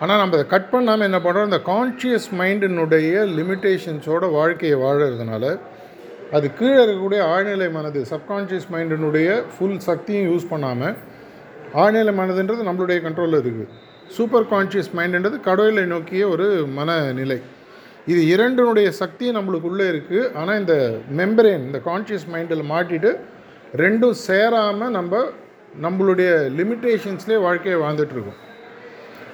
ஆனால் 0.02 0.20
நம்ம 0.22 0.36
அதை 0.38 0.46
கட் 0.52 0.68
பண்ணாமல் 0.74 1.08
என்ன 1.08 1.18
பண்ணுறோம் 1.26 1.48
இந்த 1.50 1.60
கான்ஷியஸ் 1.70 2.28
மைண்டினுடைய 2.40 3.24
லிமிட்டேஷன்ஸோட 3.38 4.24
வாழ்க்கையை 4.38 4.76
வாழறதுனால 4.84 5.44
அது 6.36 6.46
கீழே 6.58 6.78
இருக்கக்கூடிய 6.84 7.20
ஆழ்நிலை 7.32 7.68
மனது 7.78 8.00
சப்கான்ஷியஸ் 8.12 8.68
மைண்டினுடைய 8.74 9.28
ஃபுல் 9.54 9.80
சக்தியும் 9.88 10.28
யூஸ் 10.30 10.48
பண்ணாமல் 10.52 10.96
ஆழ்நிலை 11.82 12.12
மனதுன்றது 12.20 12.68
நம்மளுடைய 12.68 13.00
கண்ட்ரோலில் 13.06 13.40
இருக்குது 13.42 13.66
சூப்பர் 14.16 14.48
கான்ஷியஸ் 14.54 14.90
மைண்டுன்றது 14.98 15.36
கடவுளை 15.48 15.84
நோக்கிய 15.92 16.24
ஒரு 16.34 16.48
மனநிலை. 16.78 17.38
இது 18.06 18.20
இரண்டினுடைய 18.32 18.88
சக்தி 19.00 19.26
நம்மளுக்குள்ளே 19.36 19.86
இருக்குது 19.92 20.28
ஆனால் 20.40 20.58
இந்த 20.62 20.74
மெம்பரேன் 21.20 21.64
இந்த 21.68 21.78
கான்ஷியஸ் 21.88 22.26
மைண்டில் 22.34 22.70
மாட்டிட்டு 22.72 23.10
ரெண்டும் 23.82 24.16
சேராமல் 24.26 24.94
நம்ம 24.98 25.22
நம்மளுடைய 25.84 26.30
லிமிட்டேஷன்ஸ்லேயே 26.58 27.40
வாழ்க்கையை 27.46 27.78
வாழ்ந்துட்டுருக்கோம் 27.84 28.40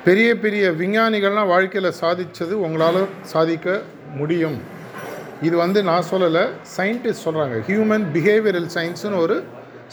பெரிய 0.07 0.29
பெரிய 0.45 0.71
விஞ்ஞானிகள்லாம் 0.81 1.51
வாழ்க்கையில் 1.55 1.99
சாதித்தது 2.03 2.55
உங்களால் 2.67 3.03
சாதிக்க 3.33 3.77
முடியும். 4.21 4.57
இது 5.47 5.57
வந்து 5.57 5.81
நான் 5.91 6.09
சொல்லலை 6.13 6.43
சயின்டிஸ்ட் 6.77 7.25
சொல்கிறாங்க 7.27 7.57
ஹியூமன் 7.69 8.05
பிஹேவியரல் 8.15 8.69
சயின்ஸுன்னு 8.77 9.23
ஒரு 9.25 9.37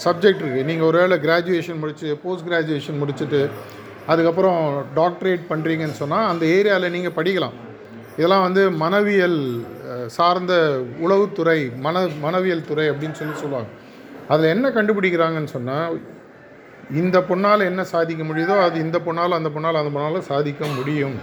சப்ஜெக்ட் 0.05 0.41
இருக்குது 0.43 0.67
நீங்கள் 0.69 0.88
ஒரு 0.89 0.98
வேளை 1.01 1.17
கிராஜுவேஷன் 1.25 1.79
முடிச்சு 1.83 2.09
போஸ்ட் 2.24 2.48
கிராஜுவேஷன் 2.50 3.00
முடிச்சுட்டு 3.01 3.41
அதுக்கப்புறம் 4.12 4.59
டாக்டரேட் 5.00 5.43
பண்ணுறீங்கன்னு 5.51 6.01
சொன்னால் 6.03 6.29
அந்த 6.31 6.45
ஏரியாவில் 6.57 6.93
நீங்கள் 6.98 7.17
படிக்கலாம். 7.17 7.57
இதெல்லாம் 8.19 8.45
வந்து 8.45 8.63
மனவியல் 8.83 9.39
சார்ந்த 10.15 10.53
உளவுத்துறை 11.03 11.59
மன 11.85 12.05
மனவியல் 12.23 12.67
துறை 12.69 12.85
அப்படின்னு 12.91 13.19
சொல்லி 13.19 13.35
சொல்லுவாங்க. 13.43 13.69
அதில் 14.31 14.53
என்ன 14.55 14.67
கண்டுபிடிக்கிறாங்கன்னு 14.77 15.51
சொன்னால் 15.57 15.93
இந்த 17.01 17.17
பொண்ணால் 17.29 17.67
என்ன 17.69 17.81
சாதிக்க 17.93 18.23
முடியுதோ 18.29 18.55
அது 18.65 18.77
இந்த 18.85 18.97
பொண்ணால் 19.05 19.38
அந்த 19.38 19.49
பொண்ணால் 19.55 19.79
அந்த 19.81 19.91
பொண்ணால் 19.95 20.27
சாதிக்க 20.31 20.65
முடியும். 20.77 21.15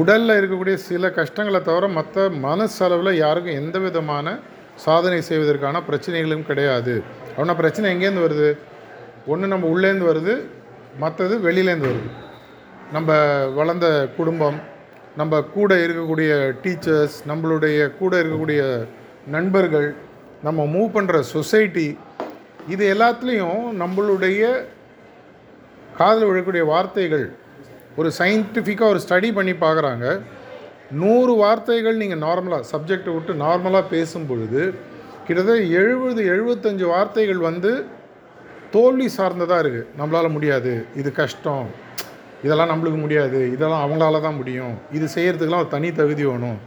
உடலில் 0.00 0.38
இருக்கக்கூடிய 0.38 0.76
சில 0.88 1.10
கஷ்டங்களை 1.18 1.60
தவிர 1.68 1.84
மற்ற 1.98 2.26
மனசளவில் 2.46 3.20
யாருக்கும் 3.24 3.60
எந்த 3.62 3.76
விதமான 3.86 4.36
சாதனை 4.86 5.20
செய்வதற்கான 5.28 5.82
பிரச்சனைகளும் 5.88 6.48
கிடையாது. 6.50 6.94
அப்படின்னா 7.32 7.56
பிரச்சனை 7.62 7.86
எங்கேருந்து 7.94 8.26
வருது? 8.26 8.50
ஒன்று 9.32 9.52
நம்ம 9.54 9.68
உள்ளேருந்து 9.74 10.10
வருது 10.12 10.34
மற்றது 11.04 11.34
வெளியிலேருந்து 11.46 11.90
வருது. 11.92 12.10
நம்ம 12.96 13.10
வளர்ந்த 13.58 13.88
குடும்பம் 14.18 14.60
நம்ம 15.18 15.40
கூட 15.56 15.70
இருக்கக்கூடிய 15.84 16.32
டீச்சர்ஸ் 16.62 17.16
நம்மளுடைய 17.30 17.78
கூட 18.00 18.12
இருக்கக்கூடிய 18.22 18.62
நண்பர்கள் 19.34 19.88
நம்ம 20.46 20.64
மூவ் 20.74 20.94
பண்ணுற 20.96 21.16
சொசைட்டி 21.34 21.88
இது 22.72 22.84
எல்லாத்துலேயும் 22.94 23.64
நம்மளுடைய 23.82 24.42
காதில் 25.98 26.28
விழக்கூடிய 26.28 26.64
வார்த்தைகள் 26.72 27.26
ஒரு 27.96 28.10
சயின்டிஃபிக்காக 28.18 28.92
ஒரு 28.92 29.00
ஸ்டடி 29.04 29.28
பண்ணி 29.38 29.54
பார்க்குறாங்க. 29.64 30.06
நூறு 31.02 31.32
வார்த்தைகள் 31.42 32.00
நீங்கள் 32.02 32.22
நார்மலாக 32.26 32.68
சப்ஜெக்டை 32.72 33.12
விட்டு 33.16 33.32
நார்மலாக 33.44 33.90
பேசும் 33.94 34.28
பொழுது 34.30 34.62
கிட்டத்தட்ட 35.26 35.60
எழுபது 35.80 36.22
எழுபத்தஞ்சு 36.34 36.86
வார்த்தைகள் 36.94 37.40
வந்து 37.48 37.72
தோல்வி 38.74 39.08
சார்ந்ததாக 39.18 39.62
இருக்குது 39.62 39.88
நம்மளால் 39.98 40.34
முடியாது. 40.36 40.72
இது 41.00 41.10
கஷ்டம். 41.12 41.68
இதெல்லாம் 42.44 42.70
நம்மளுக்கு 42.72 42.98
முடியாது. 43.04 43.40
இதெல்லாம் 43.54 43.82
அவங்களால 43.86 44.20
தான் 44.26 44.38
முடியும். 44.40 44.74
இது 44.96 45.06
செய்கிறதுக்கெலாம் 45.16 45.64
ஒரு 45.64 45.72
தனி 45.76 45.88
தகுதி 46.00 46.24
வேணும். 46.30 46.58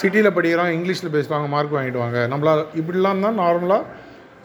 சிட்டியில் 0.00 0.34
படிக்கிறோம் 0.36 0.72
இங்கிலீஷில் 0.76 1.14
பேசுவாங்க 1.16 1.46
மார்க் 1.54 1.76
வாங்கிடுவாங்க. 1.78 2.18
நம்மளால் 2.32 2.62
இப்படிலாம் 2.80 3.24
தான் 3.26 3.40
நார்மலாக 3.44 3.82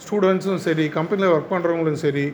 ஸ்டூடெண்ட்ஸும் 0.04 0.64
சரி 0.68 0.86
கம்பெனியில் 0.98 1.34
ஒர்க் 1.34 1.52
பண்ணுறவங்களும் 1.54 2.02
சரி 2.06 2.26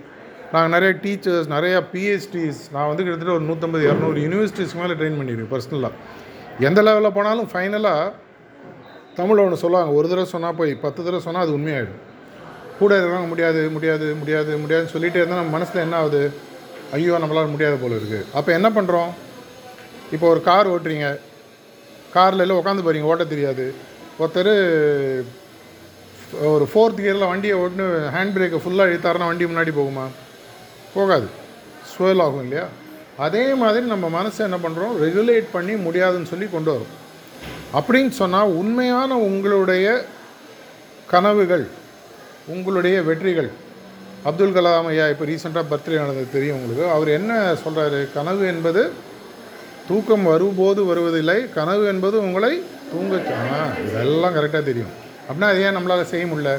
நாங்கள் 0.54 0.74
நிறைய 0.75 0.92
டீச்சர்ஸ் 1.04 1.48
நிறையா 1.56 1.80
பிஹெச்டிஸ் 1.94 2.62
நான் 2.74 2.89
வந்து 2.89 3.04
கிட்டத்தட்ட 3.06 3.34
ஒரு 3.38 3.46
நூற்றம்பது 3.50 3.84
இரநூறு 3.88 4.20
யூனிவர்சிட்டிஸ்க்கு 4.25 4.82
மேலே 4.82 4.96
ட்ரெயின் 5.00 5.18
பண்ணியிருக்கேன் 5.20 5.51
பர்சனலாக 5.54 6.66
எந்த 6.68 6.82
லெவலில் 6.88 7.16
போனாலும் 7.18 7.50
ஃபைனலாக 7.54 8.13
தமிழில் 9.18 9.44
ஒன்று 9.46 9.63
சொல்லுவாங்க. 9.63 9.92
ஒரு 9.98 10.08
தடவை 10.12 10.27
சொன்னால் 10.36 10.58
போய் 10.60 10.72
பத்து 10.86 11.00
தடவை 11.06 11.22
சொன்னால் 11.25 11.46
அது 11.46 11.56
உண்மையாயிடும். 11.58 12.00
கூட 12.80 12.92
இருக்கிறவங்க 12.98 13.30
முடியாது 13.34 13.62
முடியாது 13.75 14.08
முடியாது 14.22 14.51
முடியாதுன்னு 14.63 14.94
சொல்லிகிட்டே 14.96 15.22
இருந்தால் 15.22 15.42
நம்ம 15.42 15.54
மனசில் 15.58 15.84
என்ன 15.86 15.96
ஆகுது? 16.01 16.22
ஐயோ 16.96 17.15
நம்மளால் 17.22 17.53
முடியாத 17.53 17.75
போல் 17.82 17.98
இருக்குது 18.00 18.27
அப்போ 18.34 18.50
என்ன 18.58 18.70
பண்ணுறோம் 18.77 19.10
இப்போ 20.15 20.25
ஒரு 20.34 20.41
கார் 20.41 20.72
ஓட்டுறீங்க. 20.74 21.08
காரில் 22.15 22.44
எல்லாம் 22.44 22.60
உட்காந்து 22.62 22.86
போகிறீங்க 22.86 23.10
ஓட்ட 23.12 23.24
தெரியாது. 23.34 23.65
ஒருத்தர் 24.20 24.51
ஒரு 26.53 26.65
ஃபோர்த் 26.72 27.01
கியரில் 27.01 27.29
வண்டியை 27.32 27.56
ஓட்டுன்னு 27.63 27.88
ஹேண்ட் 28.15 28.34
பிரேக்கை 28.36 28.60
ஃபுல்லாக 28.63 28.91
இழுத்தாருன்னா 28.91 29.29
வண்டி 29.29 29.46
முன்னாடி 29.46 29.72
போகுமா? 29.79 30.06
போகாது. 30.94 31.27
ஸ்வேல் 31.91 32.24
ஆகும் 32.25 32.44
இல்லையா? 32.46 32.65
அதே 33.25 33.44
மாதிரி 33.62 33.86
நம்ம 33.94 34.08
மனசை 34.17 34.41
என்ன 34.48 34.58
பண்ணுறோம் 34.65 34.96
ரெகுலேட் 35.03 35.48
பண்ணி 35.56 35.75
முடியாதுன்னு 35.86 36.32
சொல்லி 36.32 36.48
கொண்டு 36.56 36.72
வரும். 36.74 36.94
அப்படின்னு 37.77 38.13
சொன்னால் 38.22 38.56
உண்மையான 38.62 39.17
உங்களுடைய 39.27 39.88
கனவுகள் 41.13 41.65
உங்களுடைய 42.56 42.98
வெற்றிகள் 43.08 43.50
அப்துல் 44.25 44.55
கலாம் 44.57 44.88
ஐயா 44.91 45.07
இப்போ 45.13 45.25
ரீசெண்டாக 45.29 45.65
பர்த்டே 45.71 45.97
நடந்தது 46.03 46.29
தெரியும் 46.36 46.57
உங்களுக்கு. 46.59 46.86
அவர் 46.95 47.09
என்ன 47.17 47.33
சொல்கிறாரு 47.63 48.00
கனவு 48.15 48.45
என்பது 48.53 48.81
தூக்கம் 49.89 50.25
வரும்போது 50.31 50.86
வருவதில்லை 50.86 51.38
கனவு 51.57 51.83
என்பது 51.91 52.17
உங்களை 52.27 52.53
தூங்க 52.91 53.19
ஆ 53.57 53.59
இதெல்லாம் 53.88 54.36
கரெக்டாக 54.38 54.63
தெரியும். 54.69 54.93
அப்படின்னா 55.27 55.50
அது 55.51 55.62
ஏன் 55.67 55.77
நம்மளால் 55.77 56.09
செய்ய 56.13 56.25
முடியல? 56.31 56.53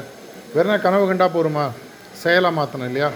வேறுனா 0.55 0.77
கனவு 0.85 1.05
கண்டா 1.09 1.27
போருமா? 1.35 1.65
செயலாக 2.23 2.57
மாற்றணும் 2.59 2.89
இல்லையா? 2.91 3.09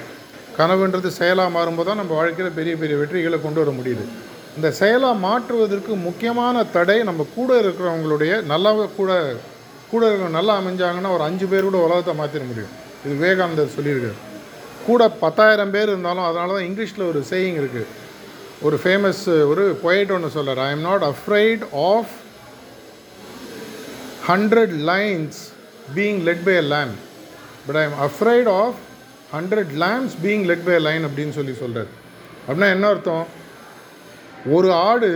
கனவுன்றது 0.57 1.09
செயலாக 1.19 1.53
மாறும்போது 1.55 1.87
தான் 1.89 1.99
நம்ம 2.01 2.13
வாழ்க்கையில் 2.19 2.57
பெரிய 2.57 2.75
பெரிய 2.81 2.97
வெற்றிகளை 3.01 3.41
கொண்டு 3.41 3.59
வர 3.61 3.71
முடியுது. 3.79 4.03
இந்த 4.57 4.71
செயலாக 4.81 5.21
மாற்றுவதற்கு 5.27 5.95
முக்கியமான 6.07 6.63
தடை 6.75 6.97
நம்ம 7.09 7.25
கூட 7.37 7.61
இருக்கிறவங்களுடைய 7.61 8.33
நல்லா 8.51 8.73
கூட 8.99 9.13
கூட 9.91 10.03
இருக்கிற 10.09 10.29
நல்லா 10.39 10.53
அமைஞ்சாங்கன்னா 10.61 11.11
ஒரு 11.15 11.23
அஞ்சு 11.29 11.45
பேர் 11.45 11.67
கூட 11.69 11.79
உலகத்தை 11.87 12.13
மாற்றிட 12.19 12.45
முடியும். 12.51 12.75
இது 13.05 13.13
விவேகானந்தர் 13.15 13.75
சொல்லியிருக்காரு. 13.77 14.19
கூட 14.85 15.07
பத்தாயிரம் 15.07 15.71
பேர் 15.71 15.89
இருந்தாலும் 15.89 16.25
அதனால 16.25 16.53
தான் 16.53 16.67
இங்கிலீஷில் 16.69 17.09
ஒரு 17.09 17.19
சேயிங் 17.31 17.57
இருக்குது 17.61 17.89
ஒரு 18.61 18.77
ஃபேமஸ் 18.83 19.23
ஒரு 19.51 19.79
பொயட் 19.83 20.11
ஒன்று 20.11 20.29
சொல்கிறார் 20.29 20.59
I 20.59 20.69
am 20.71 20.81
not 20.81 21.03
afraid 21.03 21.63
of 21.85 22.13
hundred 24.29 24.75
lions 24.91 25.39
being 25.95 26.21
led 26.23 26.43
by 26.45 26.55
a 26.57 26.65
lamb 26.75 26.93
but 27.67 27.75
I 27.75 27.83
am 27.83 27.97
afraid 27.99 28.49
of 28.59 28.79
hundred 29.35 29.73
lambs 29.83 30.15
being 30.23 30.45
led 30.45 30.65
by 30.65 30.75
a 30.75 30.83
lion 30.89 31.05
அப்படின்னு 31.05 31.29
சொல்லி 31.29 31.53
சொல்கிறார் 31.53 31.91
அப்படின்னா 32.47 32.69
என்ன 32.69 32.87
அர்த்தம்? 32.87 33.25
ஒரு 34.45 34.71
ஆடு 34.71 35.09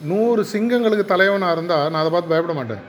நூறு 0.00 0.42
சிங்கங்களுக்கு 0.52 1.04
தலைவனாக 1.04 1.52
இருந்தால் 1.52 1.90
நான் 1.90 2.00
அதை 2.00 2.10
பார்த்து 2.12 2.32
பயப்பட 2.32 2.54
மாட்டேன். 2.58 2.82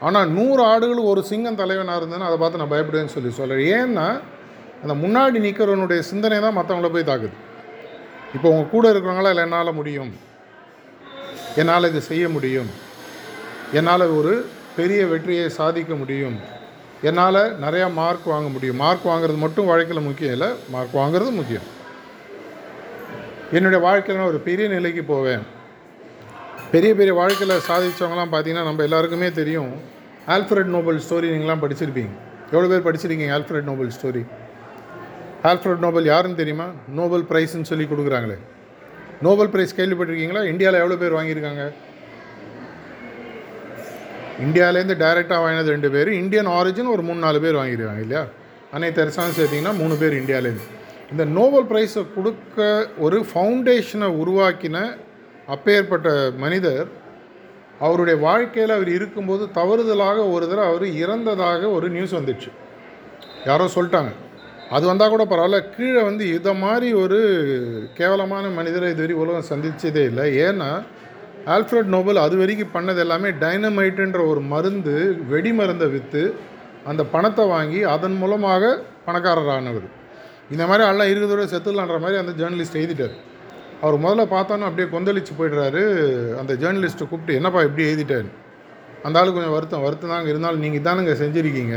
ஆனால் 0.00 0.28
நூறு 0.28 0.62
ஆடுகள் 0.62 1.10
ஒரு 1.10 1.22
சிங்கம் 1.22 1.60
தலைவனாக 1.60 2.00
இருந்ததுன்னா 2.00 2.28
அதை 2.30 2.38
பார்த்து 2.38 2.60
நான் 2.62 2.72
பயப்படுவேன்னு 2.74 3.14
சொல்லி 3.16 3.30
சொல்கிறேன் 3.30 3.66
ஏன்னா 3.76 4.06
அந்த 4.82 4.94
முன்னாடி 5.02 5.38
நிற்கிறவனுடைய 5.46 6.00
சிந்தனை 6.10 6.38
தான் 6.44 6.56
மற்றவங்கள 6.58 6.88
போய் 6.94 7.10
தாக்குது. 7.10 7.36
இப்போ 8.36 8.48
உங்கள் 8.52 8.72
கூட 8.74 8.84
இருக்கிறவங்களா 8.92 9.32
இல்லை 9.32 9.44
என்னால் 9.48 9.78
முடியும்? 9.78 10.12
என்னால் 11.60 11.90
இது 11.90 12.00
செய்ய 12.10 12.24
முடியும்? 12.28 12.70
என்னால் 13.78 14.04
ஒரு 14.18 14.32
பெரிய 14.78 15.00
வெற்றியை 15.12 15.46
சாதிக்க 15.58 15.94
முடியும்? 16.02 16.36
என்னால் 17.08 17.40
நிறையா 17.64 17.86
மார்க் 18.00 18.26
வாங்க 18.32 18.48
முடியும்? 18.54 18.78
மார்க் 18.82 19.10
வாங்குறது 19.10 19.38
மட்டும் 19.44 19.68
வாழ்க்கையில் 19.70 20.06
முக்கியம் 20.08 20.34
இல்லை 20.36 20.48
மார்க் 20.74 20.94
வாங்குறது 21.00 21.32
முக்கியம். 21.40 21.66
என்னுடைய 23.56 23.80
வாழ்க்கையில் 23.86 24.20
நான் 24.20 24.32
ஒரு 24.32 24.40
பெரிய 24.48 24.66
நிலைக்கு 24.76 25.02
போவேன். 25.12 25.44
பெரிய 26.74 26.92
பெரிய 27.00 27.12
வாழ்க்கையில் 27.20 27.64
சாதித்தவங்களாம் 27.68 28.32
பார்த்தீங்கன்னா 28.32 28.68
நம்ம 28.68 28.82
எல்லாருக்குமே 28.88 29.28
தெரியும். 29.40 29.72
ஆல்ஃப்ரெட் 30.34 30.72
நோபல் 30.76 30.98
ஸ்டோரி 31.04 31.28
நீங்களாம் 31.34 31.62
படிச்சிருப்பீங்க. 31.64 32.12
எவ்வளோ 32.54 32.68
பேர் 32.72 32.86
படிச்சிருக்கீங்க 32.86 33.34
Alfred 33.36 33.68
Nobel 33.70 33.94
story 33.98 34.22
Alfred 35.48 35.82
Nobel 35.84 36.06
யாருன்னு 36.12 36.40
தெரியுமா? 36.42 36.66
நோபல் 36.98 37.24
ப்ரைஸ்ன்னு 37.30 37.68
சொல்லி 37.70 37.86
கொடுக்குறாங்களே. 37.88 38.36
நோபல் 39.26 39.50
ப்ரைஸ் 39.52 39.76
கேள்விப்பட்டிருக்கீங்களா? 39.80 40.42
இந்தியாவில் 40.52 40.80
எவ்வளோ 40.82 40.96
பேர் 41.02 41.16
வாங்கியிருக்காங்க? 41.18 41.64
இந்தியாவிலேருந்து 44.46 44.96
டைரெக்டாக 45.02 45.42
வாங்கினது 45.44 45.74
ரெண்டு 45.74 45.90
பேர். 45.94 46.08
இந்தியன் 46.22 46.50
ஆரிஜின் 46.58 46.90
ஒரு 46.94 47.02
மூணு 47.08 47.20
நாலு 47.26 47.38
பேர் 47.44 47.60
வாங்கிடுவாங்க 47.60 48.02
இல்லையா? 48.06 48.24
அன்னை 48.74 48.90
தெரசான்னு 48.98 49.36
சேர்த்திங்கன்னா 49.38 49.74
மூணு 49.82 49.94
பேர் 50.02 50.18
இந்தியாவிலேருந்து. 50.22 50.66
இந்த 51.12 51.24
நோபல் 51.38 51.66
ப்ரைஸை 51.70 52.02
கொடுக்க 52.16 52.64
ஒரு 53.06 53.18
ஃபவுண்டேஷனை 53.30 54.08
உருவாக்கின 54.22 54.78
அப்பேற்பட்ட 55.54 56.08
மனிதர் 56.44 56.86
அவருடைய 57.86 58.16
வாழ்க்கையில் 58.26 58.76
அவர் 58.76 58.90
இருக்கும்போது 58.98 59.44
தவறுதலாக 59.58 60.18
ஒரு 60.34 60.44
தடவை 60.50 60.68
அவர் 60.70 60.86
இறந்ததாக 61.02 61.70
ஒரு 61.76 61.88
நியூஸ் 61.96 62.16
வந்துடுச்சு 62.18 62.50
யாரோ 63.48 63.66
சொல்லிட்டாங்க. 63.74 64.12
அது 64.74 64.84
வந்தால் 64.90 65.12
கூட 65.14 65.24
பரவாயில்ல. 65.30 65.58
கீழே 65.74 66.00
வந்து 66.08 66.24
இதை 66.36 66.52
மாதிரி 66.62 66.88
ஒரு 67.02 67.18
கேவலமான 67.98 68.46
மனிதரை 68.58 68.88
இதுவரை 68.94 69.16
உலகம் 69.22 69.50
சந்தித்ததே 69.52 70.02
இல்லை. 70.10 70.24
ஏன்னா 70.46 70.70
ஆல்ஃப்ரட் 71.54 71.92
நோபல் 71.94 72.24
அது 72.24 72.36
வரைக்கும் 72.40 72.74
பண்ணது 72.76 73.00
எல்லாமே 73.04 73.28
டைனமைட்டுன்ற 73.42 74.20
ஒரு 74.30 74.40
மருந்து 74.52 74.94
வெடி 75.32 75.52
மருந்தை 75.58 75.88
விற்று 75.94 76.22
அந்த 76.90 77.02
பணத்தை 77.12 77.44
வாங்கி 77.52 77.80
அதன் 77.94 78.16
மூலமாக 78.22 78.72
பணக்காரர் 79.06 79.52
ஆனவர். 79.58 79.86
இந்த 80.54 80.64
மாதிரி 80.70 80.88
எல்லாம் 80.88 81.10
இருக்கிறதோட 81.12 81.44
செத்துலான்ற 81.52 81.98
மாதிரி 82.04 82.18
அந்த 82.22 82.32
ஜேர்னலிஸ்ட் 82.40 82.80
எழுதிட்டார். 82.80 83.14
அவர் 83.84 83.96
முதல்ல 84.04 84.24
பார்த்தோன்னா 84.34 84.66
அப்படியே 84.68 84.88
கொந்தளிச்சு 84.92 85.32
போய்டுறாரு. 85.38 85.84
அந்த 86.40 86.52
ஜேர்னலிஸ்ட்டை 86.62 87.06
கூப்பிட்டு 87.08 87.38
என்னப்பா 87.38 87.62
இப்படி 87.68 87.86
எழுதிட்டார் 87.90 88.28
அந்த 89.06 89.18
ஆளு 89.20 89.34
கொஞ்சம் 89.36 89.56
வருத்தம். 89.56 89.84
வருத்தம் 89.86 90.12
தாங்க 90.14 90.30
இருந்தாலும் 90.34 90.64
நீங்கள் 90.66 90.86
தானுங்க 90.88 91.14
செஞ்சுருக்கீங்க. 91.22 91.76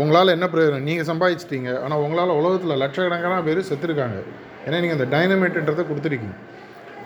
உங்களால் 0.00 0.34
என்ன 0.34 0.46
பிரயோஜனம்? 0.52 0.86
நீங்கள் 0.88 1.08
சம்பாதிச்சிட்டீங்க. 1.10 1.70
ஆனால் 1.84 2.02
உங்களால் 2.04 2.38
உலகத்தில் 2.40 2.80
லட்சக்கணக்கான 2.82 3.40
பேர் 3.48 3.60
செத்துருக்காங்க. 3.70 4.18
ஏன்னா 4.66 4.78
நீங்கள் 4.82 4.98
அந்த 4.98 5.08
டைனமேட்டுன்றதை 5.14 5.84
கொடுத்துருக்கீங்க 5.90 6.38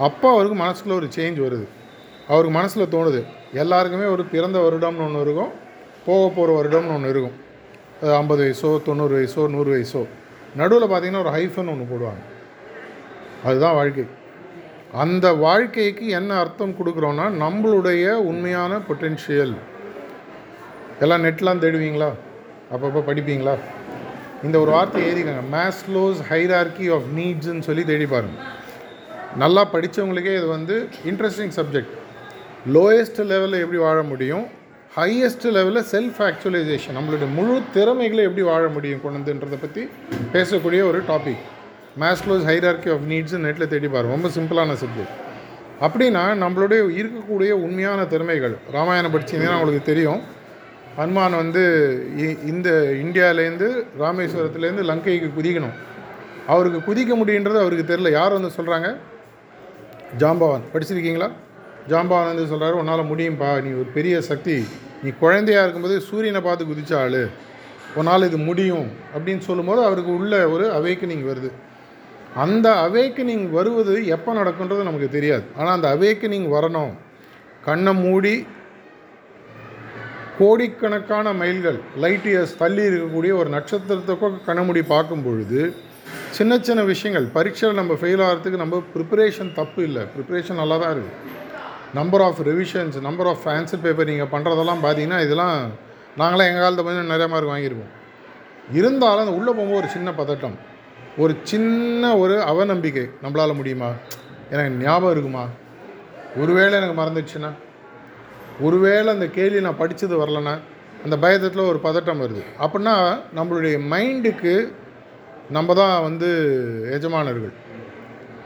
அப்போ 0.07 0.27
அவருக்கு 0.35 0.57
மனசில் 0.65 0.97
ஒரு 0.99 1.07
சேஞ்ச் 1.17 1.39
வருது. 1.47 1.67
அவருக்கு 2.29 2.53
மனசில் 2.57 2.93
தோணுது. 2.95 3.21
எல்லாருக்குமே 3.63 4.07
ஒரு 4.15 4.23
பிறந்த 4.33 4.59
வருடம்னு 4.67 5.05
ஒன்று 5.07 5.25
இருக்கும். 5.27 5.53
போக 6.07 6.23
போகிற 6.37 6.51
வருடம்னு 6.59 6.95
ஒன்று 6.97 7.13
இருக்கும். 7.15 7.37
அது 8.03 8.13
ஐம்பது 8.21 8.43
வயசோ 8.45 8.71
தொண்ணூறு 8.89 9.15
வயசோ 9.19 9.43
நூறு 9.55 9.71
வயசோ. 9.75 10.03
நடுவில் 10.61 10.91
பார்த்தீங்கன்னா 10.91 11.23
ஒரு 11.25 11.33
ஹைஃபன் 11.37 11.71
ஒன்று 11.73 11.87
போடுவாங்க. 11.93 12.23
அதுதான் 13.49 13.77
வாழ்க்கை. 13.79 14.05
அந்த 15.05 15.27
வாழ்க்கைக்கு 15.45 16.07
என்ன 16.19 16.31
அர்த்தம் 16.43 16.77
கொடுக்குறோன்னா 16.79 17.25
நம்மளுடைய 17.45 18.13
உண்மையான 18.31 18.79
பொட்டென்ஷியல் 18.89 19.55
எல்லாம் 21.05 21.25
நெட்லாம் 21.27 21.63
தேடுவீங்களா? 21.65 22.11
அப்பப்போ 22.75 23.01
படிப்பீங்களா? 23.09 23.53
இந்த 24.47 24.57
ஒரு 24.63 24.71
வார்த்தை 24.71 25.01
எழுதிக்கோங்க. 25.09 25.45
மேஸ்லோஸ் 25.53 26.21
ஹைரார்கி 26.31 26.87
ஆஃப் 26.95 27.07
நீட்ஸ்ன்னு 27.17 27.67
சொல்லி 27.69 27.85
தேடி 27.91 28.07
பாருங்கள் 28.07 28.45
நல்லா 29.43 29.63
படித்தவங்களுக்கே 29.73 30.35
இது 30.41 30.47
வந்து 30.47 30.89
இன்ட்ரெஸ்டிங் 31.11 31.53
சப்ஜெக்ட் 31.59 31.93
லோயஸ்ட் 32.75 33.21
லெவலில் 33.33 33.63
எப்படி 33.65 33.81
வாழ 33.87 33.99
முடியும்? 34.03 34.45
ஹையஸ்ட் 34.97 35.47
லெவலில் 35.57 35.87
செல்ஃப் 35.93 36.19
ஆக்சுவலைசேஷன் 36.29 36.97
நம்மளுடைய 36.99 37.29
முழு 37.35 37.57
திறமைகளை 37.73 38.23
எப்படி 38.25 38.45
வாழ 38.51 38.69
முடியும் 38.69 39.03
கொண்டுன்றதை 39.07 39.59
பற்றி 39.61 39.83
பேசக்கூடிய 40.33 40.83
ஒரு 40.91 41.01
topic 41.11 41.43
Maslow's 42.03 42.47
hierarchy 42.51 42.91
of 42.95 43.05
needs 43.13 43.37
நெட்டில் 43.47 43.73
தேடி 43.75 43.89
பாருங்கள் 43.89 44.17
ரொம்ப 44.17 44.29
சிம்பிளான 44.39 44.77
சப்ஜெக்ட் 44.85 45.15
அப்படின்னா 45.87 46.25
நம்மளுடைய 46.45 46.83
இருக்கக்கூடிய 47.01 47.51
உண்மையான 47.67 48.07
திறமைகள். 48.07 48.55
ராமாயணம் 48.73 49.15
படிச்சிங்கன்னா 49.15 49.57
உங்களுக்கு 49.59 49.83
தெரியும். 49.93 50.21
ஹனுமான் 50.99 51.37
வந்து 51.37 52.03
இ- 52.17 52.47
இந்த 52.47 52.71
இந்தியாவிலேருந்து 52.93 53.85
ராமேஸ்வரத்துலேருந்து 54.01 54.83
லங்கைக்கு 54.83 55.31
குதிக்கணும். 55.39 55.73
அவருக்கு 56.47 56.95
குதிக்க 56.95 57.19
முடியுன்றது 57.19 57.61
அவருக்கு 57.61 57.97
தெரில 57.97 58.11
யார் 58.11 58.33
வந்து 58.33 58.51
சொல்கிறாங்க 58.57 58.97
ஜாம்பவான். 60.19 60.61
படிச்சிருக்கீங்களா? 60.73 61.31
ஜாம்பவான் 61.89 62.35
வந்து 62.35 62.57
சொல்கிறாரு 62.57 62.71
உன்னால் 62.71 63.05
முடியும்ப்பா 63.05 63.63
நீ 63.63 63.71
ஒரு 63.71 63.87
பெரிய 63.95 64.21
சக்தி. 64.21 64.67
நீ 65.03 65.11
குழந்தையா 65.11 65.61
இருக்கும்போது 65.61 66.01
சூரியனை 66.01 66.41
பார்த்து 66.41 66.65
குதிச்ச 66.65 66.97
ஆள். 66.97 67.29
உன்னால் 67.95 68.23
இது 68.23 68.39
முடியும். 68.39 68.91
அப்படின்னு 69.17 69.39
சொல்லும்போது 69.39 69.85
அவருக்கு 69.85 70.15
உள்ள 70.15 70.49
ஒரு 70.49 70.67
அவேக்கனிங் 70.67 71.33
வருது. 71.33 71.51
அந்த 72.35 72.71
அவேக்கனிங் 72.71 73.51
வருவது 73.51 74.07
எப்போ 74.07 74.35
நடக்குன்றது 74.35 74.77
நமக்கு 74.77 75.09
தெரியாது. 75.09 75.43
ஆனால் 75.57 75.83
அந்த 75.83 75.97
அவேக்கனிங் 75.97 76.49
வரணும். 76.49 76.93
கண்ணை 77.65 77.95
மூடி 77.95 78.47
கோடிக்கணக்கான 80.39 81.33
மைல்கள் 81.41 81.79
லைட் 82.03 82.27
இயர்ஸ் 82.31 82.55
தள்ளி 82.63 82.83
இருக்கக்கூடிய 82.89 83.33
ஒரு 83.41 83.49
நட்சத்திரத்துக்கோ 83.57 84.29
கண்ணமுடி 84.49 84.83
பார்க்கும் 84.95 85.25
பொழுது 85.27 85.61
சின்ன 86.39 86.59
சின்ன 86.67 86.81
விஷயங்கள் 86.93 87.27
பரீட்சையில் 87.37 87.79
நம்ம 87.81 87.93
ஃபெயில் 88.01 88.23
ஆகிறதுக்கு 88.27 88.63
நம்ம 88.63 88.81
ப்ரிப்பரேஷன் 88.95 89.51
தப்பு 89.61 89.81
இல்லை. 89.89 90.03
ப்ரிப்பரேஷன் 90.15 90.61
நல்லா 90.63 90.77
தான் 90.83 90.93
இருக்குது 90.95 91.35
number 91.99 92.25
of 92.27 92.41
revisions 92.51 92.97
number 93.09 93.29
of 93.33 93.47
answer 93.57 93.83
paper 93.85 94.11
நீங்கள் 94.13 94.33
பண்ணுறதெல்லாம் 94.35 94.83
பார்த்தீங்கன்னா 94.85 95.21
இதெல்லாம் 95.27 95.57
நாங்களாம் 96.21 96.49
எங்கள் 96.51 96.65
காலத்தை 96.65 96.85
வந்து 96.85 97.13
நிறைய 97.13 97.29
மார்க் 97.33 97.53
வாங்கியிருக்கோம் 97.53 97.93
இருந்தாலும் 98.79 99.25
அந்த 99.25 99.37
உள்ளே 99.39 99.53
போகும்போது 99.53 99.81
ஒரு 99.83 99.91
சின்ன 99.97 100.11
பதட்டம் 100.21 100.57
ஒரு 101.19 101.35
சின்ன 101.43 102.17
ஒரு 102.23 102.35
அவநம்பிக்கை 102.51 103.05
நம்மளால் 103.23 103.59
முடியுமா? 103.59 103.91
எனக்கு 104.51 104.73
ஞாபகம் 104.85 105.15
இருக்குமா? 105.15 105.45
ஒருவேளை 106.41 106.75
எனக்கு 106.81 106.97
மறந்துடுச்சுன்னா? 107.03 107.51
ஒருவேளை 108.65 109.09
அந்த 109.15 109.27
கேள்வி 109.37 109.61
நான் 109.67 109.81
படித்தது 109.83 110.15
வரலன்னா 110.23 110.55
அந்த 111.05 111.17
பயத்தில் 111.23 111.69
ஒரு 111.71 111.79
பதட்டம் 111.87 112.23
வருது. 112.25 112.43
அப்படின்னா 112.65 112.95
நம்மளுடைய 113.39 113.77
மைண்டுக்கு 113.93 114.55
நம்ம 115.57 115.75
தான் 115.81 116.03
வந்து 116.03 116.29
எஜமானர்கள். 116.97 117.53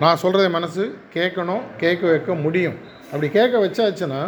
நான் 0.02 0.20
சொல்கிறத 0.22 0.50
மனசு 0.50 0.82
கேட்கணும் 1.14 1.62
கேட்க 1.82 2.02
வைக்க 2.10 2.34
முடியும். 2.34 2.76
அப்படி 3.10 3.28
கேட்க 3.38 3.54
வச்சாச்சுன்னா 3.66 4.20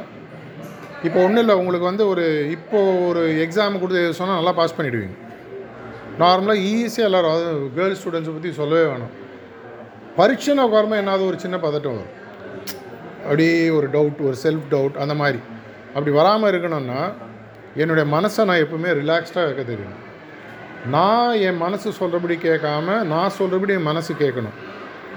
இப்போ 1.07 1.19
ஒன்றும் 1.25 1.43
இல்லை 1.43 1.55
உங்களுக்கு 1.61 1.91
வந்து 1.91 2.05
ஒரு 2.09 2.25
இப்போது 2.57 3.07
ஒரு 3.09 3.23
எக்ஸாம் 3.45 3.79
கொடுத்து 3.83 4.03
எழுத 4.03 4.17
சொன்னால் 4.19 4.39
நல்லா 4.41 4.53
பாஸ் 4.59 4.77
பண்ணிவிடுவீங்க 4.79 5.17
நார்மலாக 6.23 6.65
ஈஸியாக 6.71 7.09
எல்லோரும் 7.09 7.35
அது 7.35 7.71
கேர்ள்ஸ் 7.77 8.01
ஸ்டூடெண்ட்ஸை 8.03 8.33
பற்றி 8.35 8.53
சொல்லவே 8.53 8.85
வேணும். 8.91 9.13
பரீட்சைன்னு 10.19 10.67
உட்காரமா 10.69 10.97
என்னாவது 11.03 11.29
ஒரு 11.31 11.39
சின்ன 11.45 11.57
பதட்டம் 11.57 11.97
வரும். 11.97 12.13
அப்படி 13.25 13.71
ஒரு 13.71 13.89
டவுட் 13.97 14.21
ஒரு 14.29 14.37
செல்ஃப் 14.45 14.67
டவுட் 14.75 14.97
அந்த 15.05 15.15
மாதிரி. 15.23 15.41
அப்படி 15.95 16.13
வராமல் 16.21 16.51
இருக்கணும்னா 16.53 17.01
என்னுடைய 17.83 18.05
மனசை 18.15 18.43
நான் 18.49 18.63
எப்பவுமே 18.65 18.91
ரிலாக்ஸ்டாக 19.01 19.47
வைக்க 19.49 19.63
தெரியணும் 19.73 20.01
நான் 20.95 21.35
என் 21.49 21.61
மனசு 21.65 21.89
சொல்கிறபடி 21.99 22.37
கேட்காம 22.47 22.97
நான் 23.13 23.35
சொல்கிறபடி 23.39 23.73
என் 23.79 23.89
மனசு 23.91 24.13
கேட்கணும். 24.23 24.57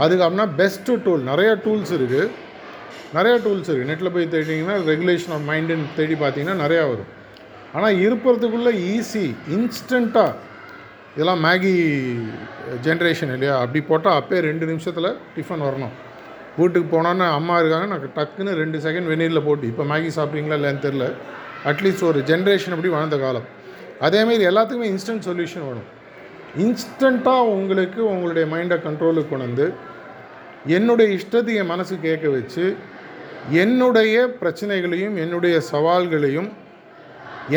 அதுக்கு 0.04 0.24
அப்படின்னா 0.26 0.48
பெஸ்ட்டு 0.62 0.96
டூல் 1.06 1.24
நிறைய 1.32 1.52
டூல்ஸ் 1.66 1.94
இருக்குது 1.98 2.32
நிறைய 3.18 3.36
டூல்ஸ் 3.46 3.70
இருக்குது 3.72 3.90
நெட்டில் 3.92 4.14
போய் 4.16 4.34
தேடிங்கன்னா 4.34 4.76
ரெகுலேஷன் 4.92 5.34
ஆஃப் 5.36 5.46
மைண்டுன்னு 5.52 5.94
தேடி 6.00 6.16
பார்த்தீங்கன்னா 6.24 6.58
நிறையா 6.64 6.84
வரும். 6.92 7.12
ஆனால் 7.76 8.00
இருப்பறதுக்குள்ளே 8.06 8.74
ஈஸி 8.94 9.26
இன்ஸ்டண்ட்டாக 9.56 10.34
இதெல்லாம் 11.16 11.42
மேகி 11.48 11.74
ஜென்ரேஷன் 12.86 13.32
இல்லையா? 13.36 13.56
அப்படி 13.64 13.82
போட்டால் 13.90 14.18
அப்போயே 14.20 14.40
ரெண்டு 14.50 14.66
நிமிஷத்தில் 14.72 15.10
டிஃபன் 15.36 15.66
வரணும். 15.68 15.94
வீட்டுக்கு 16.60 16.88
போனோன்னு 16.96 17.26
அம்மா 17.40 17.56
இருக்காங்க. 17.62 17.88
நான் 17.94 18.16
டக்குன்னு 18.20 18.52
ரெண்டு 18.62 18.78
செகண்ட் 18.86 19.10
வெந்நீரில் 19.12 19.46
போட்டு 19.48 19.66
இப்போ 19.72 19.86
மேகி 19.92 20.12
சாப்பிட்றீங்களா 20.18 20.58
இல்லைன்னு 20.60 20.86
தெரில 20.88 21.06
அட்லீஸ்ட் 21.72 22.08
ஒரு 22.12 22.20
ஜென்ரேஷன் 22.32 22.76
அப்படி 22.76 22.92
வாழ்ந்த 22.96 23.18
காலம். 23.26 23.48
அதேமாரி 24.08 24.46
எல்லாத்துக்குமே 24.52 24.90
இன்ஸ்டன்ட் 24.94 25.26
சொல்யூஷன் 25.30 25.66
வேணும். 25.70 25.90
இன்ஸ்டண்ட்டாக 26.66 27.48
உங்களுக்கு 27.56 28.02
உங்களுடைய 28.14 28.46
மைண்டை 28.54 28.78
கண்ட்ரோலுக்கு 28.88 29.32
கொண்டு 29.32 29.48
வந்து 29.48 29.66
என்னுடைய 30.78 31.08
இஷ்டத்தை 31.18 31.56
என் 31.62 31.72
மனசு 31.72 31.96
கேட்க 32.06 32.28
வச்சு 32.36 32.66
என்னுடைய 33.64 34.14
பிரச்சனைகளையும் 34.42 35.18
என்னுடைய 35.24 35.56
சவால்களையும் 35.72 36.48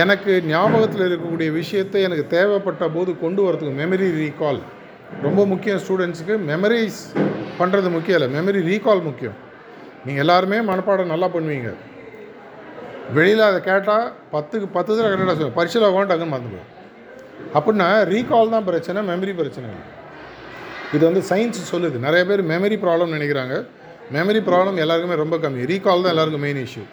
எனக்கு 0.02 0.32
ஞாபகத்தில் 0.50 1.04
இருக்கக்கூடிய 1.06 1.50
விஷயத்தை 1.60 2.00
எனக்கு 2.08 2.24
தேவைப்பட்ட 2.34 2.88
போது 2.96 3.10
கொண்டு 3.22 3.40
வரதுக்கு 3.46 3.78
மெமரி 3.82 4.08
ரீகால் 4.18 4.60
ரொம்ப 5.26 5.40
முக்கியம் 5.52 5.80
ஸ்டூடெண்ட்ஸுக்கு 5.84 6.34
மெமரிஸ் 6.50 7.00
பண்ணுறது 7.60 7.88
முக்கியம் 7.96 8.18
இல்லை. 8.18 8.30
மெமரி 8.36 8.60
ரீகால் 8.70 9.06
முக்கியம். 9.08 9.36
நீங்கள் 10.06 10.24
எல்லாருமே 10.24 10.58
மனப்பாடம் 10.70 11.12
நல்லா 11.12 11.28
பண்ணுவீங்க. 11.36 11.70
வெளியில் 13.16 13.44
அதை 13.50 13.60
கேட்டால் 13.68 14.06
பத்துக்கு 14.34 14.66
பத்து 14.76 14.90
தடவை 14.90 15.10
கரெக்டாக 15.12 15.36
சொல்லுவோம் 15.38 15.58
பரிசில் 15.58 15.86
உட்காந்து 15.90 16.14
அங்கே 16.16 16.28
மறந்து 16.32 16.50
போகும் 16.54 16.74
அப்படின்னா 17.58 17.88
ரீகால் 18.12 18.54
தான் 18.54 18.66
பிரச்சனை 18.68 19.02
மெமரி 19.10 19.32
பிரச்சனை 19.40 19.66
இல்லை. 19.72 19.84
இது 20.96 21.02
வந்து 21.08 21.22
சயின்ஸ் 21.30 21.60
சொல்லுது. 21.72 21.96
நிறைய 22.06 22.22
பேர் 22.30 22.42
மெமரி 22.52 22.76
ப்ராப்ளம் 22.84 23.14
நினைக்கிறாங்க. 23.16 23.56
மெமரி 24.16 24.40
ப்ராப்ளம் 24.48 24.78
எல்லாருக்குமே 24.84 25.16
ரொம்ப 25.22 25.36
கம்மி. 25.44 25.62
ரீகால் 25.72 26.04
தான் 26.04 26.14
எல்லாருக்கும் 26.14 26.44
மெயின் 26.46 26.62
இஷ்யூ 26.66 26.84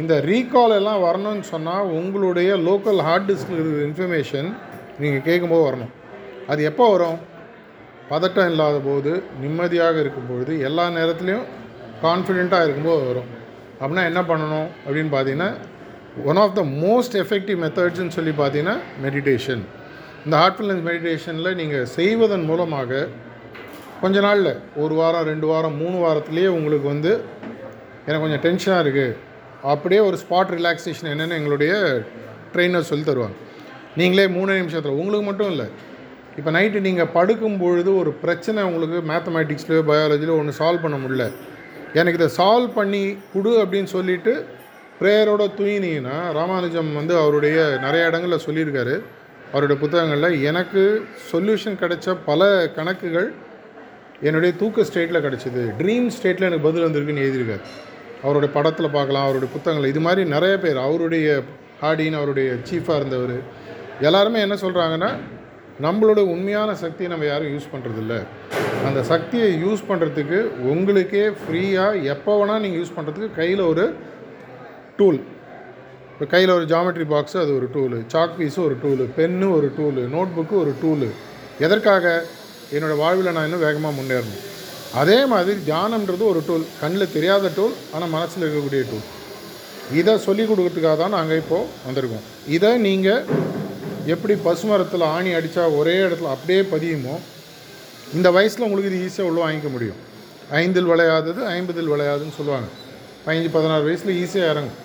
இந்த 0.00 0.14
ரீகால் 0.28 0.74
எல்லாம் 0.80 1.00
வரணும்னு 1.06 1.46
சொன்னால் 1.52 1.88
உங்களுடைய 1.98 2.50
லோக்கல் 2.68 3.00
ஹார்ட் 3.06 3.26
டிஸ்கில் 3.30 3.58
இருக்கிற 3.58 3.82
இன்ஃபர்மேஷன் 3.88 4.48
நீங்கள் 5.02 5.24
கேட்கும்போது 5.28 5.64
வரணும். 5.68 5.92
அது 6.52 6.60
எப்போ 6.70 6.84
வரும்? 6.92 7.18
பதட்டம் 8.12 8.48
இல்லாத 8.52 8.78
போது 8.88 9.10
நிம்மதியாக 9.42 9.96
இருக்கும்பொழுது 10.04 10.54
எல்லா 10.68 10.84
நேரத்துலையும் 10.98 11.46
கான்ஃபிடெண்ட்டாக 12.06 12.66
இருக்கும்போது 12.66 13.02
வரும். 13.10 13.28
அப்படின்னா 13.80 14.04
என்ன 14.10 14.20
பண்ணணும் 14.30 14.68
அப்படின்னு 14.86 15.12
பார்த்தீங்கன்னா 15.14 15.50
one 16.30 16.40
of 16.44 16.56
the 16.58 16.62
most 16.84 17.14
effective 17.22 17.58
மெத்தட்ஸ்ன்னு 17.64 18.14
சொல்லி 18.16 18.32
பார்த்தீங்கன்னா 18.40 18.76
மெடிடேஷன் 19.04 19.62
இந்த 20.24 20.34
ஹார்ட்ஃபுல்னஸ் 20.42 20.82
மெடிடேஷனில் 20.88 21.56
நீங்கள் 21.60 21.86
செய்வதன் 21.98 22.44
மூலமாக 22.50 23.06
கொஞ்ச 24.02 24.20
நாளில் 24.20 24.52
ஒரு 24.82 24.94
வாரம் 24.94 25.26
ரெண்டு 25.30 25.46
வாரம் 25.46 25.76
மூணு 25.82 25.96
வாரத்துலேயே 26.04 26.48
உங்களுக்கு 26.56 26.86
வந்து 26.88 27.12
எனக்கு 28.06 28.24
கொஞ்சம் 28.24 28.44
டென்ஷனாக 28.46 28.84
இருக்குது 28.84 29.16
அப்படியே 29.72 30.00
ஒரு 30.08 30.16
ஸ்பாட் 30.22 30.52
ரிலாக்ஸேஷன் 30.58 31.10
என்னென்னு 31.12 31.38
எங்களுடைய 31.40 31.72
ட்ரெயினர் 32.54 32.88
சொல்லி 32.90 33.04
தருவாங்க. 33.04 33.36
நீங்களே 33.96 34.26
மூணு 34.36 34.52
நிமிஷத்தில் 34.60 34.98
உங்களுக்கு 35.00 35.26
மட்டும் 35.26 35.50
இல்லை 35.50 35.66
இப்போ 36.38 36.50
நைட்டு 36.56 36.78
நீங்கள் 36.88 37.10
படுக்கும் 37.16 37.58
பொழுது 37.62 37.90
ஒரு 38.02 38.10
பிரச்சனை 38.22 38.60
உங்களுக்கு 38.68 38.98
மேத்தமேட்டிக்ஸ்லையோ 39.10 39.82
பயாலஜிலோ 39.90 40.34
ஒன்று 40.40 40.58
சால்வ் 40.60 40.84
பண்ண 40.84 40.96
முடியல. 41.02 41.24
எனக்கு 42.00 42.18
இதை 42.20 42.28
சால்வ் 42.38 42.70
பண்ணி 42.78 43.02
கொடு 43.32 43.50
அப்படின்னு 43.62 43.90
சொல்லிட்டு 43.96 44.32
ப்ரேயரோட 45.00 45.44
தூயினீங்கன்னா 45.58 46.16
ராமானுஜம் 46.38 46.90
வந்து 47.00 47.14
அவருடைய 47.22 47.56
நிறைய 47.84 48.08
இடங்களில் 48.10 48.44
சொல்லியிருக்காரு. 48.46 48.94
அவருடைய 49.52 49.78
புத்தகங்களில் 49.82 50.36
எனக்கு 50.50 50.82
சொல்யூஷன் 51.30 51.80
கிடைச்ச 51.82 52.14
பல 52.28 52.50
கணக்குகள் 52.76 53.28
என்னுடைய 54.28 54.52
தூக்க 54.60 54.84
ஸ்டேட்டில் 54.88 55.24
கிடச்சிது. 55.26 55.62
ட்ரீம் 55.80 56.08
ஸ்டேட்டில் 56.16 56.48
எனக்கு 56.48 56.66
பதில் 56.68 56.86
வந்திருக்குன்னு 56.86 57.24
எழுதியிருக்காரு. 57.26 57.64
அவருடைய 58.24 58.50
படத்தில் 58.56 58.94
பார்க்கலாம் 58.96 59.26
அவருடைய 59.26 59.50
புத்தகங்கள் 59.54 59.92
இது 59.92 60.00
மாதிரி 60.06 60.22
நிறைய 60.34 60.56
பேர் 60.64 60.78
அவருடைய 60.86 61.28
ஹாடின்னு 61.82 62.18
அவருடைய 62.20 62.48
சீஃபாக 62.68 62.98
இருந்தவர். 63.00 63.36
எல்லாருமே 64.08 64.40
என்ன 64.46 64.56
சொல்கிறாங்கன்னா 64.64 65.10
நம்மளோட 65.84 66.20
உண்மையான 66.34 66.70
சக்தியை 66.82 67.08
நம்ம 67.12 67.26
யாரும் 67.28 67.52
யூஸ் 67.54 67.72
பண்ணுறதில்ல 67.74 68.14
அந்த 68.88 69.00
சக்தியை 69.12 69.48
யூஸ் 69.64 69.82
பண்ணுறதுக்கு 69.90 70.38
உங்களுக்கே 70.72 71.24
ஃப்ரீயாக 71.42 72.02
எப்போ 72.14 72.32
வேணால் 72.38 72.62
நீங்கள் 72.64 72.80
யூஸ் 72.82 72.96
பண்ணுறதுக்கு 72.96 73.30
கையில் 73.40 73.62
ஒரு 73.72 73.84
டூல் 74.98 75.20
இப்போ 76.12 76.26
கையில் 76.32 76.56
ஒரு 76.56 76.66
ஜாமெட்ரி 76.72 77.06
பாக்ஸு 77.12 77.36
அது 77.42 77.52
ஒரு 77.58 77.68
டூலு 77.76 77.98
சாக் 78.14 78.34
பீஸு 78.38 78.58
ஒரு 78.66 78.76
டூலு 78.82 79.04
பென்னு 79.18 79.46
ஒரு 79.58 79.68
டூலு 79.78 80.02
நோட் 80.14 80.34
புக்கு 80.36 80.54
ஒரு 80.62 80.72
டூலு 80.82 81.08
எதற்காக? 81.64 82.04
என்னோடய 82.76 83.00
வாழ்வில் 83.02 83.34
நான் 83.36 83.46
இன்னும் 83.48 83.64
வேகமாக 83.66 83.96
முன்னேறணும். 83.96 84.42
அதே 85.00 85.18
மாதிரி 85.32 85.58
தியானம்ன்றது 85.68 86.24
ஒரு 86.32 86.40
டூல் 86.46 86.64
கண்ணில் 86.82 87.12
தெரியாத 87.16 87.50
டூல் 87.56 87.74
ஆனால் 87.94 88.12
மனசில் 88.16 88.44
இருக்கக்கூடிய 88.44 88.82
டூல் 88.90 89.06
இதை 90.00 90.14
சொல்லிக் 90.26 90.50
கொடுக்கறதுக்காக 90.50 90.96
தான் 91.02 91.16
நாங்கள் 91.16 91.40
இப்போது 91.42 91.68
வந்திருக்கோம். 91.86 92.24
இதை 92.56 92.70
நீங்கள் 92.88 93.24
எப்படி 94.12 94.34
பசுமரத்தில் 94.46 95.04
ஆணி 95.16 95.30
அடித்தா 95.38 95.64
ஒரே 95.80 95.94
இடத்துல 96.04 96.30
அப்படியே 96.36 96.62
பதியுமோ 96.74 97.14
இந்த 98.16 98.28
வயசில் 98.36 98.64
உங்களுக்கு 98.66 98.90
இது 98.92 99.02
ஈஸியாக 99.06 99.28
உள்ள 99.30 99.40
வாங்கிக்க 99.44 99.68
முடியும். 99.74 100.00
ஐந்தில் 100.60 100.88
விளையாதது 100.92 101.40
ஐம்பதில் 101.56 101.92
விளையாதுன்னு 101.94 102.36
சொல்லுவாங்க. 102.38 102.68
பதினஞ்சு 103.26 103.50
பதினாறு 103.56 103.84
வயசில் 103.88 104.18
ஈஸியாக 104.22 104.52
இறங்கும். 104.52 104.78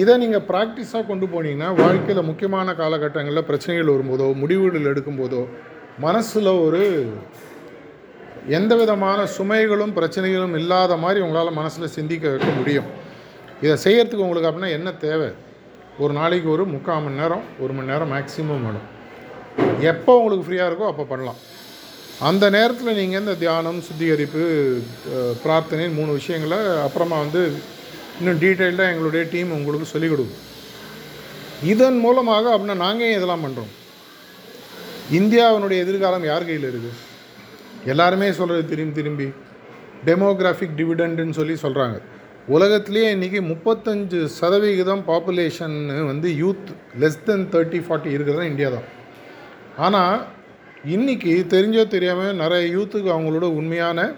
இதை 0.00 0.14
நீங்கள் 0.22 0.44
ப்ராக்டிஸாக 0.50 1.04
கொண்டு 1.10 1.26
போனீங்கன்னா 1.34 1.68
வாழ்க்கையில் 1.82 2.28
முக்கியமான 2.30 2.74
காலகட்டங்களில் 2.80 3.48
பிரச்சனைகள் 3.50 3.92
வரும்போதோ 3.94 4.26
முடிவுகள் 4.42 4.90
எடுக்கும்போதோ 4.92 5.42
மனசில் 6.06 6.52
ஒரு 6.66 6.82
எந்த 8.58 8.72
விதமான 8.80 9.20
சுமைகளும் 9.36 9.94
பிரச்சனைகளும் 9.98 10.54
இல்லாத 10.60 10.96
மாதிரி 11.04 11.20
உங்களால் 11.24 11.58
மனசில் 11.60 11.94
சிந்திக்க 11.96 12.28
வைக்க 12.32 12.50
முடியும். 12.58 12.88
இதை 13.64 13.74
செய்கிறதுக்கு 13.86 14.26
உங்களுக்கு 14.26 14.50
அப்படின்னா 14.50 14.76
என்ன 14.78 14.90
தேவை? 15.06 15.30
ஒரு 16.04 16.12
நாளைக்கு 16.18 16.48
ஒரு 16.54 16.64
முக்கால் 16.74 17.02
மணி 17.04 17.20
நேரம் 17.22 17.44
ஒரு 17.62 17.72
மணி 17.76 17.90
நேரம் 17.92 18.12
மேக்ஸிமம் 18.14 18.64
வேணும். 18.66 18.86
எப்போ 19.90 20.12
உங்களுக்கு 20.20 20.46
ஃப்ரீயாக 20.46 20.68
இருக்கோ 20.70 20.86
அப்போ 20.92 21.04
பண்ணலாம். 21.12 21.40
அந்த 22.28 22.44
நேரத்தில் 22.56 22.98
நீங்கள் 23.00 23.20
இந்த 23.22 23.34
தியானம் 23.42 23.80
சுத்திகரிப்பு 23.86 24.42
பிரார்த்தனை 25.42 25.84
மூணு 25.98 26.10
விஷயங்களை 26.18 26.60
அப்புறமா 26.86 27.18
வந்து 27.24 27.42
இன்னும் 28.18 28.40
டீட்டெயில்டாக 28.44 28.92
எங்களுடைய 28.92 29.22
டீம் 29.34 29.54
உங்களுக்கு 29.58 29.92
சொல்லிக் 29.92 30.12
கொடுக்கும். 30.12 30.42
இதன் 31.72 32.00
மூலமாக 32.04 32.46
அப்படின்னா 32.54 32.76
நாங்கள் 32.86 33.14
இதெல்லாம் 33.18 33.44
பண்ணுறோம் 33.46 33.72
இந்தியாவினுடைய 35.18 35.84
எதிர்காலம் 35.84 36.26
யார் 36.30 36.48
கையில் 36.48 36.68
இருக்குது 36.72 36.98
எல்லாருமே 37.92 38.28
சொல்கிறது 38.40 38.64
திரும்பி 38.72 38.98
திரும்பி. 38.98 39.28
டெமோகிராஃபிக் 40.08 40.76
டிவிடெண்டுன்னு 40.78 41.38
சொல்லி 41.38 41.54
சொல்கிறாங்க 41.64 41.98
உலகத்துலேயே 42.48 43.08
இன்றைக்கி 43.12 43.40
முப்பத்தஞ்சு 43.44 44.20
சதவிகிதம் 44.34 45.02
பாப்புலேஷன் 45.06 45.76
வந்து 46.06 46.28
youth 46.36 46.70
less 46.98 47.24
than 47.24 47.44
thirty 47.52 47.80
forty 47.84 48.10
இருக்கிறது 48.10 48.44
இந்தியா 48.44 48.68
தான் 48.68 48.88
ஆனால் 49.78 50.16
இன்றைக்கி 50.86 51.32
தெரிஞ்சோ 51.46 51.84
தெரியாமல் 51.88 52.36
நிறைய 52.36 52.64
யூத்துக்கு 52.72 53.10
அவங்களோட 53.14 53.48
உண்மையான 53.54 54.08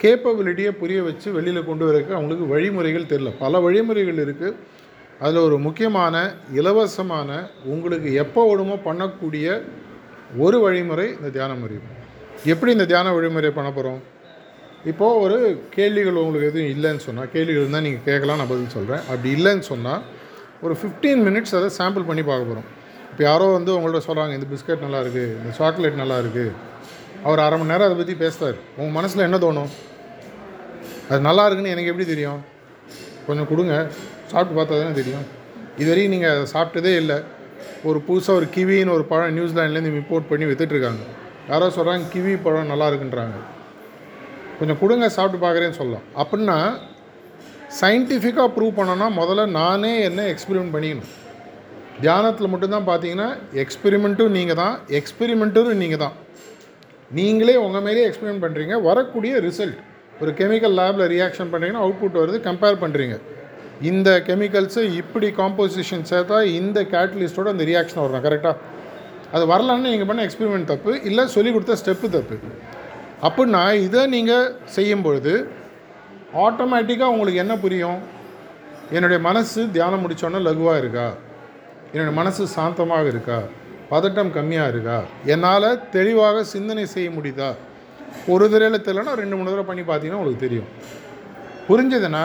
கேப்பபிலிட்டியை 0.00 0.72
புரிய 0.72 1.00
வச்சு 1.02 1.28
வெளியில் 1.30 1.66
கொண்டு 1.66 1.84
வரக்கு 1.84 2.12
அவங்களுக்கு 2.12 2.46
வழிமுறைகள் 2.46 3.10
தெரில 3.12 3.32
பல 3.38 3.60
வழிமுறைகள் 3.60 4.22
இருக்குது 4.24 4.56
அதில் 5.20 5.44
ஒரு 5.44 5.56
முக்கியமான 5.58 6.16
இலவசமான 6.52 7.30
உங்களுக்கு 7.64 8.10
எப்போ 8.14 8.42
விடுமோ 8.50 8.76
பண்ணக்கூடிய 8.84 9.46
ஒரு 10.38 10.58
வழிமுறை 10.60 11.06
இந்த 11.10 11.30
தியான 11.30 11.54
முறை 11.54 11.78
எப்படி 12.44 12.70
இந்த 12.72 12.86
தியான 12.86 13.08
வழிமுறை 13.12 13.50
பண்ண 13.50 13.70
போகிறோம் 13.70 14.00
இப்போது 14.88 15.20
ஒரு 15.20 15.36
கேள்விகள் 15.76 16.20
உங்களுக்கு 16.22 16.50
எதுவும் 16.50 16.70
இல்லைன்னு 16.74 17.02
சொன்னால் 17.06 17.30
கேள்விகள் 17.32 17.62
இருந்தால் 17.62 17.84
நீங்கள் 17.86 18.04
கேட்கலாம் 18.04 18.38
நான் 18.40 18.50
பதில் 18.52 18.74
சொல்கிறேன் 18.76 19.02
அப்படி 19.10 19.30
இல்லைன்னு 19.38 19.66
சொன்னால் 19.72 20.02
ஒரு 20.62 20.74
ஃபிஃப்டீன் 20.80 21.22
மினிட்ஸ் 21.26 21.54
அதை 21.58 21.68
சாம்பிள் 21.78 22.06
பண்ணி 22.10 22.22
பார்க்க 22.22 22.50
போகிறோம் 22.50 22.68
இப்போ 23.10 23.22
யாரோ 23.30 23.46
வந்து 23.56 23.70
உங்கள்ட்ட 23.76 24.00
சொல்கிறாங்க 24.08 24.32
இந்த 24.38 24.46
பிஸ்கட் 24.52 24.84
நல்லா 24.86 25.00
இருக்குது 25.04 25.34
இந்த 25.40 25.52
சாக்லேட் 25.58 26.00
நல்லா 26.02 26.16
இருக்குது 26.22 26.52
அவர் 27.26 27.44
அரை 27.44 27.56
மணி 27.58 27.72
நேரம் 27.72 27.86
அதை 27.88 27.96
பற்றி 28.00 28.14
பேசுகிறார் 28.14 28.58
உங்கள் 28.76 28.96
மனசில் 28.98 29.26
என்ன 29.26 29.38
தோணும்? 29.44 29.70
அது 31.10 31.20
நல்லா 31.20 31.44
இருக்குன்னு 31.46 31.74
எனக்கு 31.74 31.90
எப்படி 31.92 32.06
தெரியும்? 32.12 32.40
கொஞ்சம் 33.26 33.48
கொடுங்க. 33.52 33.74
சாப்பிட்டு 34.30 34.58
பார்த்தா 34.58 34.80
தானே 34.80 34.94
தெரியும். 35.00 35.26
இதுவரையும் 35.82 36.14
நீங்கள் 36.14 36.32
அதை 36.34 36.46
சாப்பிட்டதே 36.56 36.96
இல்லை. 37.02 37.18
ஒரு 37.88 38.02
புதுசாக 38.08 38.38
ஒரு 38.40 38.46
கிவின்னு 38.56 38.94
ஒரு 38.96 39.04
பழம் 39.12 39.36
நியூசிலாண்ட்லேருந்து 39.38 39.92
இம்போர்ட் 39.94 40.30
பண்ணி 40.30 40.46
வித்துட்ருக்காங்க 40.50 41.04
யாரோ 41.50 41.66
சொல்கிறாங்க 41.78 42.04
கிவி 42.14 42.42
பழம் 42.46 42.70
நல்லா 42.72 42.88
இருக்குன்றாங்க. 42.90 43.38
கொஞ்சம் 44.60 44.80
கொடுங்க 44.80 45.08
சாப்பிட்டு 45.16 45.44
பார்க்குறேன்னு 45.44 45.78
சொல்லலாம் 45.80 46.06
அப்படின்னா 46.22 46.58
சயின்டிஃபிக்காக 47.80 48.48
ப்ரூவ் 48.56 48.78
பண்ணோன்னா 48.78 49.08
முதல்ல 49.20 49.42
நானே 49.60 49.92
என்ன 50.08 50.20
எக்ஸ்பெரிமெண்ட் 50.32 50.74
பண்ணிக்கணும். 50.74 51.10
தியானத்தில் 52.04 52.50
மட்டும்தான் 52.52 52.88
பார்த்தீங்கன்னா 52.88 53.28
எக்ஸ்பெரிமெண்ட்டும் 53.62 54.34
நீங்கள் 54.38 54.58
தான் 54.62 54.74
எக்ஸ்பெரிமெண்ட்டும் 54.98 55.80
நீங்கள் 55.82 56.02
தான் 56.04 56.16
நீங்களே 57.18 57.54
உங்கள் 57.66 57.84
மேலேயே 57.86 58.06
எக்ஸ்பெரிமெண்ட் 58.08 58.44
பண்ணுறீங்க 58.44 58.74
வரக்கூடிய 58.88 59.34
ரிசல்ட் 59.46 59.78
ஒரு 60.22 60.30
கெமிக்கல் 60.40 60.74
லேபில் 60.80 61.06
ரியாக்ஷன் 61.14 61.50
பண்ணுறீங்கன்னா 61.52 61.84
அவுட்புட் 61.86 62.18
வருது 62.22 62.40
கம்பேர் 62.48 62.80
பண்ணுறீங்க 62.82 63.16
இந்த 63.90 64.10
கெமிக்கல்ஸு 64.28 64.82
இப்படி 65.00 65.28
காம்போசிஷன் 65.40 66.04
சேர்த்தா 66.10 66.38
இந்த 66.58 66.80
கேட்டலிஸ்ட்டோட 66.94 67.50
அந்த 67.54 67.66
ரியாக்ஷன் 67.70 68.02
வரணும் 68.04 68.26
கரெக்டாக 68.26 68.56
அது 69.36 69.44
வரலன்னு 69.52 69.92
நீங்கள் 69.94 70.10
பண்ண 70.10 70.22
எக்ஸ்பெரிமெண்ட் 70.28 70.70
தப்பு 70.72 70.92
இல்லை 71.10 71.24
சொல்லிக் 71.34 71.54
கொடுத்த 71.56 71.76
ஸ்டெப்பு 71.82 72.08
தப்பு. 72.16 72.36
அப்படின்னா 73.26 73.62
இதை 73.86 74.02
நீங்கள் 74.14 74.52
செய்யும்பொழுது 74.76 75.32
ஆட்டோமேட்டிக்காக 76.46 77.14
உங்களுக்கு 77.14 77.42
என்ன 77.44 77.54
புரியும்? 77.64 77.98
என்னுடைய 78.96 79.18
மனசு 79.28 79.60
தியானம் 79.74 80.02
முடித்தோன்னே 80.04 80.40
லகுவாக 80.48 80.80
இருக்கா? 80.82 81.08
என்னுடைய 81.92 82.14
மனசு 82.20 82.42
சாந்தமாக 82.56 83.10
இருக்கா? 83.12 83.38
பதட்டம் 83.90 84.32
கம்மியாக 84.36 84.72
இருக்கா? 84.72 84.98
என்னால் 85.32 85.68
தெளிவாக 85.96 86.44
சிந்தனை 86.54 86.84
செய்ய 86.94 87.08
முடியுதா? 87.16 87.50
ஒரு 88.32 88.44
தடவையில் 88.52 88.84
தெரியலனா 88.86 89.14
ரெண்டு 89.20 89.36
மூணு 89.36 89.50
தடவை 89.50 89.66
பண்ணி 89.70 89.82
பார்த்தீங்கன்னா 89.88 90.20
உங்களுக்கு 90.20 90.46
தெரியும். 90.46 90.70
புரிஞ்சதுன்னா 91.68 92.24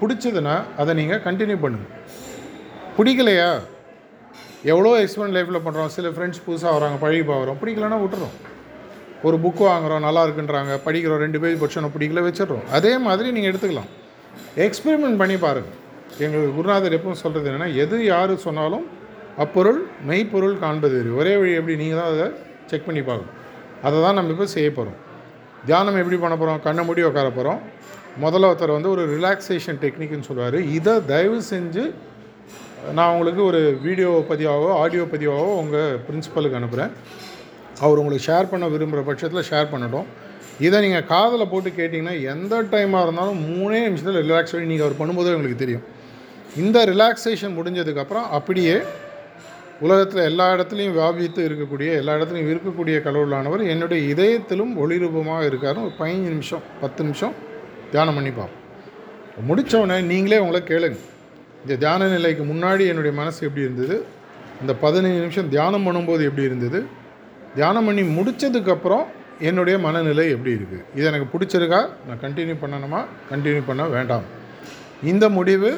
பிடிச்சதுன்னா 0.00 0.54
அதை 0.82 0.92
நீங்கள் 1.00 1.24
கண்டினியூ 1.26 1.58
பண்ணுங்கள் 1.64 1.92
பிடிக்கலையா? 2.96 3.50
எவ்வளோ 4.72 4.90
எக்ஸ்பெரிமெண்ட் 5.02 5.36
லைஃப்பில் 5.36 5.64
பண்ணுறோம் 5.66 5.92
சில 5.96 6.08
ஃப்ரெண்ட்ஸ் 6.14 6.42
புதுசாக 6.46 6.74
வராங்க 6.76 6.98
பழகி 7.04 7.24
பார்க்குறோம் 7.28 7.60
பிடிக்கலன்னா 7.62 8.00
விட்டுறோம். 8.02 8.34
ஒரு 9.26 9.36
புக் 9.44 9.62
வாங்குகிறோம் 9.68 10.04
நல்லா 10.06 10.22
இருக்குன்றாங்க. 10.26 10.72
படிக்கிறோம் 10.86 11.22
ரெண்டு 11.24 11.38
பேஜ் 11.42 11.60
படிச்சோம் 11.62 11.94
பிடிக்கல 11.96 12.22
வச்சிடுறோம். 12.26 12.64
அதே 12.78 12.92
மாதிரி 13.06 13.28
நீங்கள் 13.36 13.50
எடுத்துக்கலாம். 13.52 13.90
எக்ஸ்பெரிமெண்ட் 14.66 15.20
பண்ணி 15.22 15.36
பாருங்கள் 15.46 15.78
எங்களுக்கு 16.24 16.56
குருநாதர் 16.58 16.96
எப்பவும் 16.98 17.20
சொல்கிறது 17.22 17.48
என்னென்னா 17.50 17.68
எது 17.84 17.96
யார் 18.12 18.32
சொன்னாலும் 18.46 18.84
அப்பொருள் 19.42 19.80
மெய்ப்பொருள் 20.08 20.56
காண்பது 20.64 20.98
ஒரே 21.20 21.34
வழி 21.40 21.52
எப்படி 21.60 21.76
நீங்கள் 21.82 22.00
தான் 22.00 22.10
அதை 22.12 22.26
செக் 22.70 22.86
பண்ணி 22.88 23.02
பார்க்கணும். 23.08 23.38
அதை 23.86 23.96
தான் 24.04 24.16
நம்ம 24.18 24.32
இப்போ 24.34 24.46
செய்ய 24.56 24.68
போகிறோம் 24.78 24.98
தியானம் 25.68 26.00
எப்படி 26.02 26.18
பண்ண 26.24 26.34
போகிறோம் 26.40 26.60
கண்ணை 26.66 26.82
மூடி 26.88 27.02
உட்கார 27.08 27.28
போகிறோம் 27.38 27.60
முதல்ல 28.24 28.48
ஒருத்தர் 28.50 28.76
வந்து 28.76 28.90
ஒரு 28.94 29.02
ரிலாக்ஸேஷன் 29.14 29.78
டெக்னிக்னு 29.84 30.28
சொல்லுவார். 30.28 30.58
இதை 30.78 30.94
தயவு 31.12 31.38
செஞ்சு 31.52 31.84
நான் 32.98 33.12
உங்களுக்கு 33.14 33.42
ஒரு 33.50 33.60
வீடியோ 33.86 34.10
பதிவாகவோ 34.30 34.70
ஆடியோ 34.82 35.04
பதிவாகவோ 35.12 35.52
உங்கள் 35.62 35.98
பிரின்ஸிபலுக்கு 36.06 36.58
அனுப்புகிறேன் 36.60 36.92
அவர் 37.84 38.00
உங்களுக்கு 38.00 38.26
ஷேர் 38.30 38.50
பண்ண 38.52 38.64
விரும்புகிற 38.74 39.02
பட்சத்தில் 39.08 39.48
ஷேர் 39.50 39.72
பண்ணட்டும். 39.72 40.08
இதை 40.66 40.78
நீங்கள் 40.84 41.06
காதில் 41.12 41.50
போட்டு 41.52 41.70
கேட்டிங்கன்னா 41.78 42.14
எந்த 42.32 42.54
டைமாக 42.72 43.04
இருந்தாலும் 43.06 43.40
மூணே 43.50 43.78
நிமிஷத்தில் 43.86 44.20
ரிலாக்ஸ் 44.24 44.52
பண்ணி 44.54 44.70
நீங்கள் 44.72 44.86
அவர் 44.86 45.00
பண்ணும்போதே 45.00 45.34
உங்களுக்கு 45.36 45.62
தெரியும். 45.64 45.84
இந்த 46.62 46.78
ரிலாக்ஸேஷன் 46.92 47.56
முடிஞ்சதுக்கப்புறம் 47.58 48.26
அப்படியே 48.38 48.76
உலகத்தில் 49.86 50.26
எல்லா 50.30 50.46
இடத்துலையும் 50.54 50.96
வியாபித்து 50.96 51.40
இருக்கக்கூடிய 51.48 51.90
எல்லா 52.00 52.12
இடத்துலையும் 52.18 52.50
இருக்கக்கூடிய 52.52 52.96
கடவுளானவர் 53.06 53.62
என்னுடைய 53.72 54.00
இதயத்திலும் 54.12 54.72
ஒளிரூபமாக 54.82 55.46
இருக்காருன்னு 55.50 55.86
ஒரு 55.88 55.94
பதினஞ்சு 56.00 56.32
நிமிஷம் 56.34 56.62
பத்து 56.82 57.00
நிமிஷம் 57.06 57.34
தியானம் 57.92 58.16
பண்ணி 58.18 58.32
பார்ப்போம். 58.38 58.60
முடித்தவுடனே 59.48 59.96
நீங்களே 60.12 60.38
உங்களை 60.44 60.60
கேளுங்க. 60.70 60.98
இந்த 61.64 61.74
தியான 61.82 62.08
நிலைக்கு 62.14 62.44
முன்னாடி 62.52 62.84
என்னுடைய 62.92 63.12
மனசு 63.20 63.40
எப்படி 63.48 63.66
இருந்தது? 63.66 63.96
இந்த 64.62 64.72
பதினஞ்சு 64.84 65.20
நிமிஷம் 65.24 65.50
தியானம் 65.54 65.86
பண்ணும்போது 65.86 66.22
எப்படி 66.28 66.48
இருந்தது? 66.50 66.80
தியானம் 67.56 67.86
பண்ணி 67.88 68.02
முடித்ததுக்கப்புறம் 68.16 69.04
என்னுடைய 69.48 69.76
மனநிலை 69.86 70.24
எப்படி 70.34 70.52
இருக்குது 70.58 70.84
இது 70.96 71.06
எனக்கு 71.10 71.26
பிடிச்சிருக்கா? 71.32 71.80
நான் 72.06 72.20
கண்டினியூ 72.24 72.56
பண்ணணுமா? 72.64 73.00
கண்டினியூ 73.32 73.62
பண்ண 73.70 73.82
வேண்டாம். 73.96 74.26
இந்த 75.12 75.24
முடிவு 75.38 75.70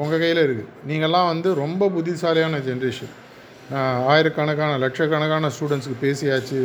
உங்கள் 0.00 0.20
கையில் 0.22 0.40
இருக்குது 0.46 0.70
நீங்கள்லாம் 0.88 1.28
வந்து 1.32 1.48
ரொம்ப 1.62 1.88
புத்திசாலியான 1.94 2.58
ஜென்ரேஷன் 2.68 3.12
ஆயிரக்கணக்கான 4.12 4.72
லட்சக்கணக்கான 4.84 5.50
ஸ்டூடெண்ட்ஸுக்கு 5.56 6.02
பேசியாச்சு. 6.06 6.60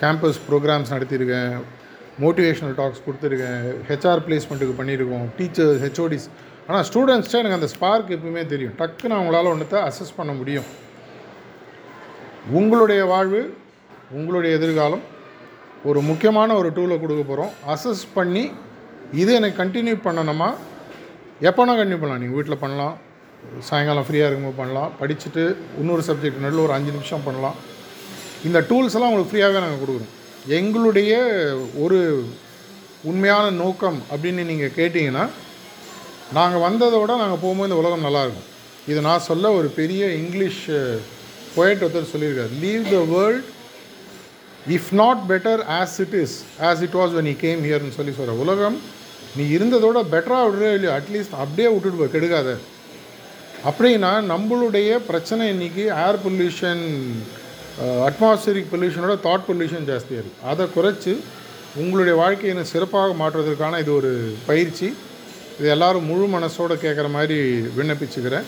கேம்பஸ் 0.00 0.40
ப்ரோக்ராம்ஸ் 0.48 0.92
நடத்தியிருக்கேன். 0.94 1.52
மோட்டிவேஷ்னல் 2.22 2.74
டாக்ஸ் 2.80 3.04
கொடுத்துருக்கேன். 3.06 3.62
ஹெச்ஆர் 3.88 4.22
பிளேஸ்மெண்ட்டுக்கு 4.26 4.74
பண்ணியிருக்கோம். 4.80 5.26
டீச்சர்ஸ் 5.38 5.82
ஹெச்ஓடிஸ் 5.84 6.26
ஆனால் 6.68 6.84
ஸ்டூடெண்ட்ஸ்ட்டு 6.88 7.40
எனக்கு 7.42 7.58
அந்த 7.58 7.68
ஸ்பார்க் 7.74 8.14
எப்பவுமே 8.16 8.42
தெரியும். 8.52 8.74
டக்குன்னு 8.80 9.16
அவங்களால 9.18 9.52
ஒன்றத்தை 9.54 9.80
அசஸ் 9.88 10.16
பண்ண 10.18 10.32
முடியும். 10.40 10.68
உங்களுடைய 12.60 13.02
வாழ்வு 13.12 13.42
உங்களுடைய 14.18 14.56
எதிர்காலம் 14.58 15.04
ஒரு 15.88 16.00
முக்கியமான 16.00 16.50
ஒரு 16.60 16.68
டூலை 16.76 16.96
கொடுக்க 17.00 17.22
போகிறோம் 17.22 17.52
அசஸ் 17.74 18.04
பண்ணி 18.14 18.44
இது 19.22 19.30
எனக்கு 19.38 19.60
கண்டினியூ 19.62 19.96
பண்ணணுமா? 20.06 20.48
எப்போனா 21.48 21.72
கண்டினியூ 21.78 22.00
பண்ணலாம். 22.02 22.22
நீங்கள் 22.22 22.38
வீட்டில் 22.38 22.62
பண்ணலாம். 22.64 22.94
சாயங்காலம் 23.68 24.06
ஃப்ரீயாக 24.06 24.28
இருக்கும்போது 24.28 24.60
பண்ணலாம். 24.60 24.92
படிச்சுட்டு 25.00 25.42
இன்னொரு 25.80 26.02
சப்ஜெக்ட் 26.08 26.42
நடுவில் 26.44 26.64
ஒரு 26.66 26.74
அஞ்சு 26.76 26.90
நிமிஷம் 26.96 27.26
பண்ணலாம். 27.26 27.56
இந்த 28.48 28.58
டூல்ஸ் 28.70 28.96
எல்லாம் 28.96 29.10
உங்களுக்கு 29.10 29.32
ஃப்ரீயாகவே 29.32 29.62
நாங்கள் 29.64 29.82
கொடுக்குறோம். 29.82 30.12
எங்களுடைய 30.58 31.12
ஒரு 31.84 31.98
உண்மையான 33.10 33.46
நோக்கம் 33.62 33.98
அப்படின்னு 34.12 34.42
நீங்கள் 34.50 34.76
கேட்டிங்கன்னா 34.78 35.24
நாங்கள் 36.38 36.64
வந்ததை 36.66 36.98
விட 37.00 37.16
நாங்கள் 37.22 37.40
போகும்போது 37.42 37.68
இந்த 37.68 37.80
உலகம் 37.82 38.06
நல்லாயிருக்கும் 38.06 38.50
இது 38.90 39.00
நான் 39.08 39.26
சொல்ல 39.30 39.50
ஒரு 39.58 39.68
பெரிய 39.80 40.06
இங்கிலீஷ் 40.20 40.62
போயிட் 41.56 41.82
ஒருத்தர் 41.84 42.12
சொல்லியிருக்கார். 42.12 42.54
Leave 42.64 42.84
the 42.94 43.00
world 43.14 43.50
if 44.76 44.90
not 45.00 45.22
better 45.30 45.62
as 45.78 45.96
it 46.04 46.14
is 46.24 46.36
as 46.68 46.82
it 46.86 46.96
was 47.00 47.14
when 47.16 47.30
I 47.32 47.36
came 47.46 47.60
ஹியர்னு 47.66 47.96
சொல்லி 47.96 48.12
சொல்கிற 48.18 48.36
உலகம் 48.44 48.76
நீ 49.36 49.44
இருந்ததோட 49.56 49.98
பெட்டராக 50.14 50.44
விடுறே 50.48 50.70
இல்லையோ 50.76 50.92
அட்லீஸ்ட் 50.98 51.36
அப்படியே 51.42 51.68
விட்டுட்டு 51.72 52.00
போய் 52.00 52.14
கெடுக்காத. 52.14 52.50
அப்படின்னா 53.68 54.12
நம்மளுடைய 54.32 54.90
பிரச்சனை 55.08 55.44
இன்றைக்கி 55.54 55.84
ஏர் 56.06 56.20
பொல்யூஷன் 56.24 56.84
அட்மாஸ்பியரிக் 58.08 58.72
பொல்யூஷனோட 58.72 59.14
தாட் 59.26 59.46
பொல்யூஷன் 59.48 59.88
ஜாஸ்தியாக 59.90 60.22
இருக்குது 60.22 60.48
அதை 60.50 60.64
குறைச்சி 60.76 61.14
உங்களுடைய 61.82 62.14
வாழ்க்கையை 62.22 62.64
சிறப்பாக 62.72 63.14
மாற்றுவதற்கான 63.20 63.78
இது 63.84 63.92
ஒரு 64.00 64.10
பயிற்சி. 64.50 64.88
இது 65.58 65.68
எல்லோரும் 65.74 66.08
முழு 66.10 66.26
மனசோடு 66.34 66.74
கேட்குற 66.84 67.08
மாதிரி 67.16 67.38
விண்ணப்பிச்சுக்கிறேன். 67.78 68.46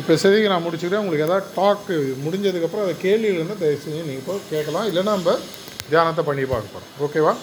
இப்போ 0.00 0.14
சதிக்கு 0.22 0.48
நான் 0.52 0.64
முடிச்சுக்கிறேன். 0.64 1.02
உங்களுக்கு 1.04 1.26
எதாவது 1.26 1.46
டாக்கு 1.58 1.94
முடிஞ்சதுக்கப்புறம் 2.24 2.84
அதை 2.86 2.94
கேள்வியில் 3.04 3.60
தயவு 3.62 3.78
செஞ்சு 3.84 4.06
நீங்கள் 4.08 4.22
இப்போ 4.22 4.34
கேட்கலாம். 4.50 4.86
இல்லைன்னா 4.90 5.14
நம்ம 5.16 5.36
தியானத்தை 5.90 6.24
பண்ணி 6.28 6.44
பார்க்க 6.52 6.74
போகிறோம் 6.74 6.92
ஓகேவா 7.06 7.34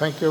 தேங்க்யூ 0.00 0.30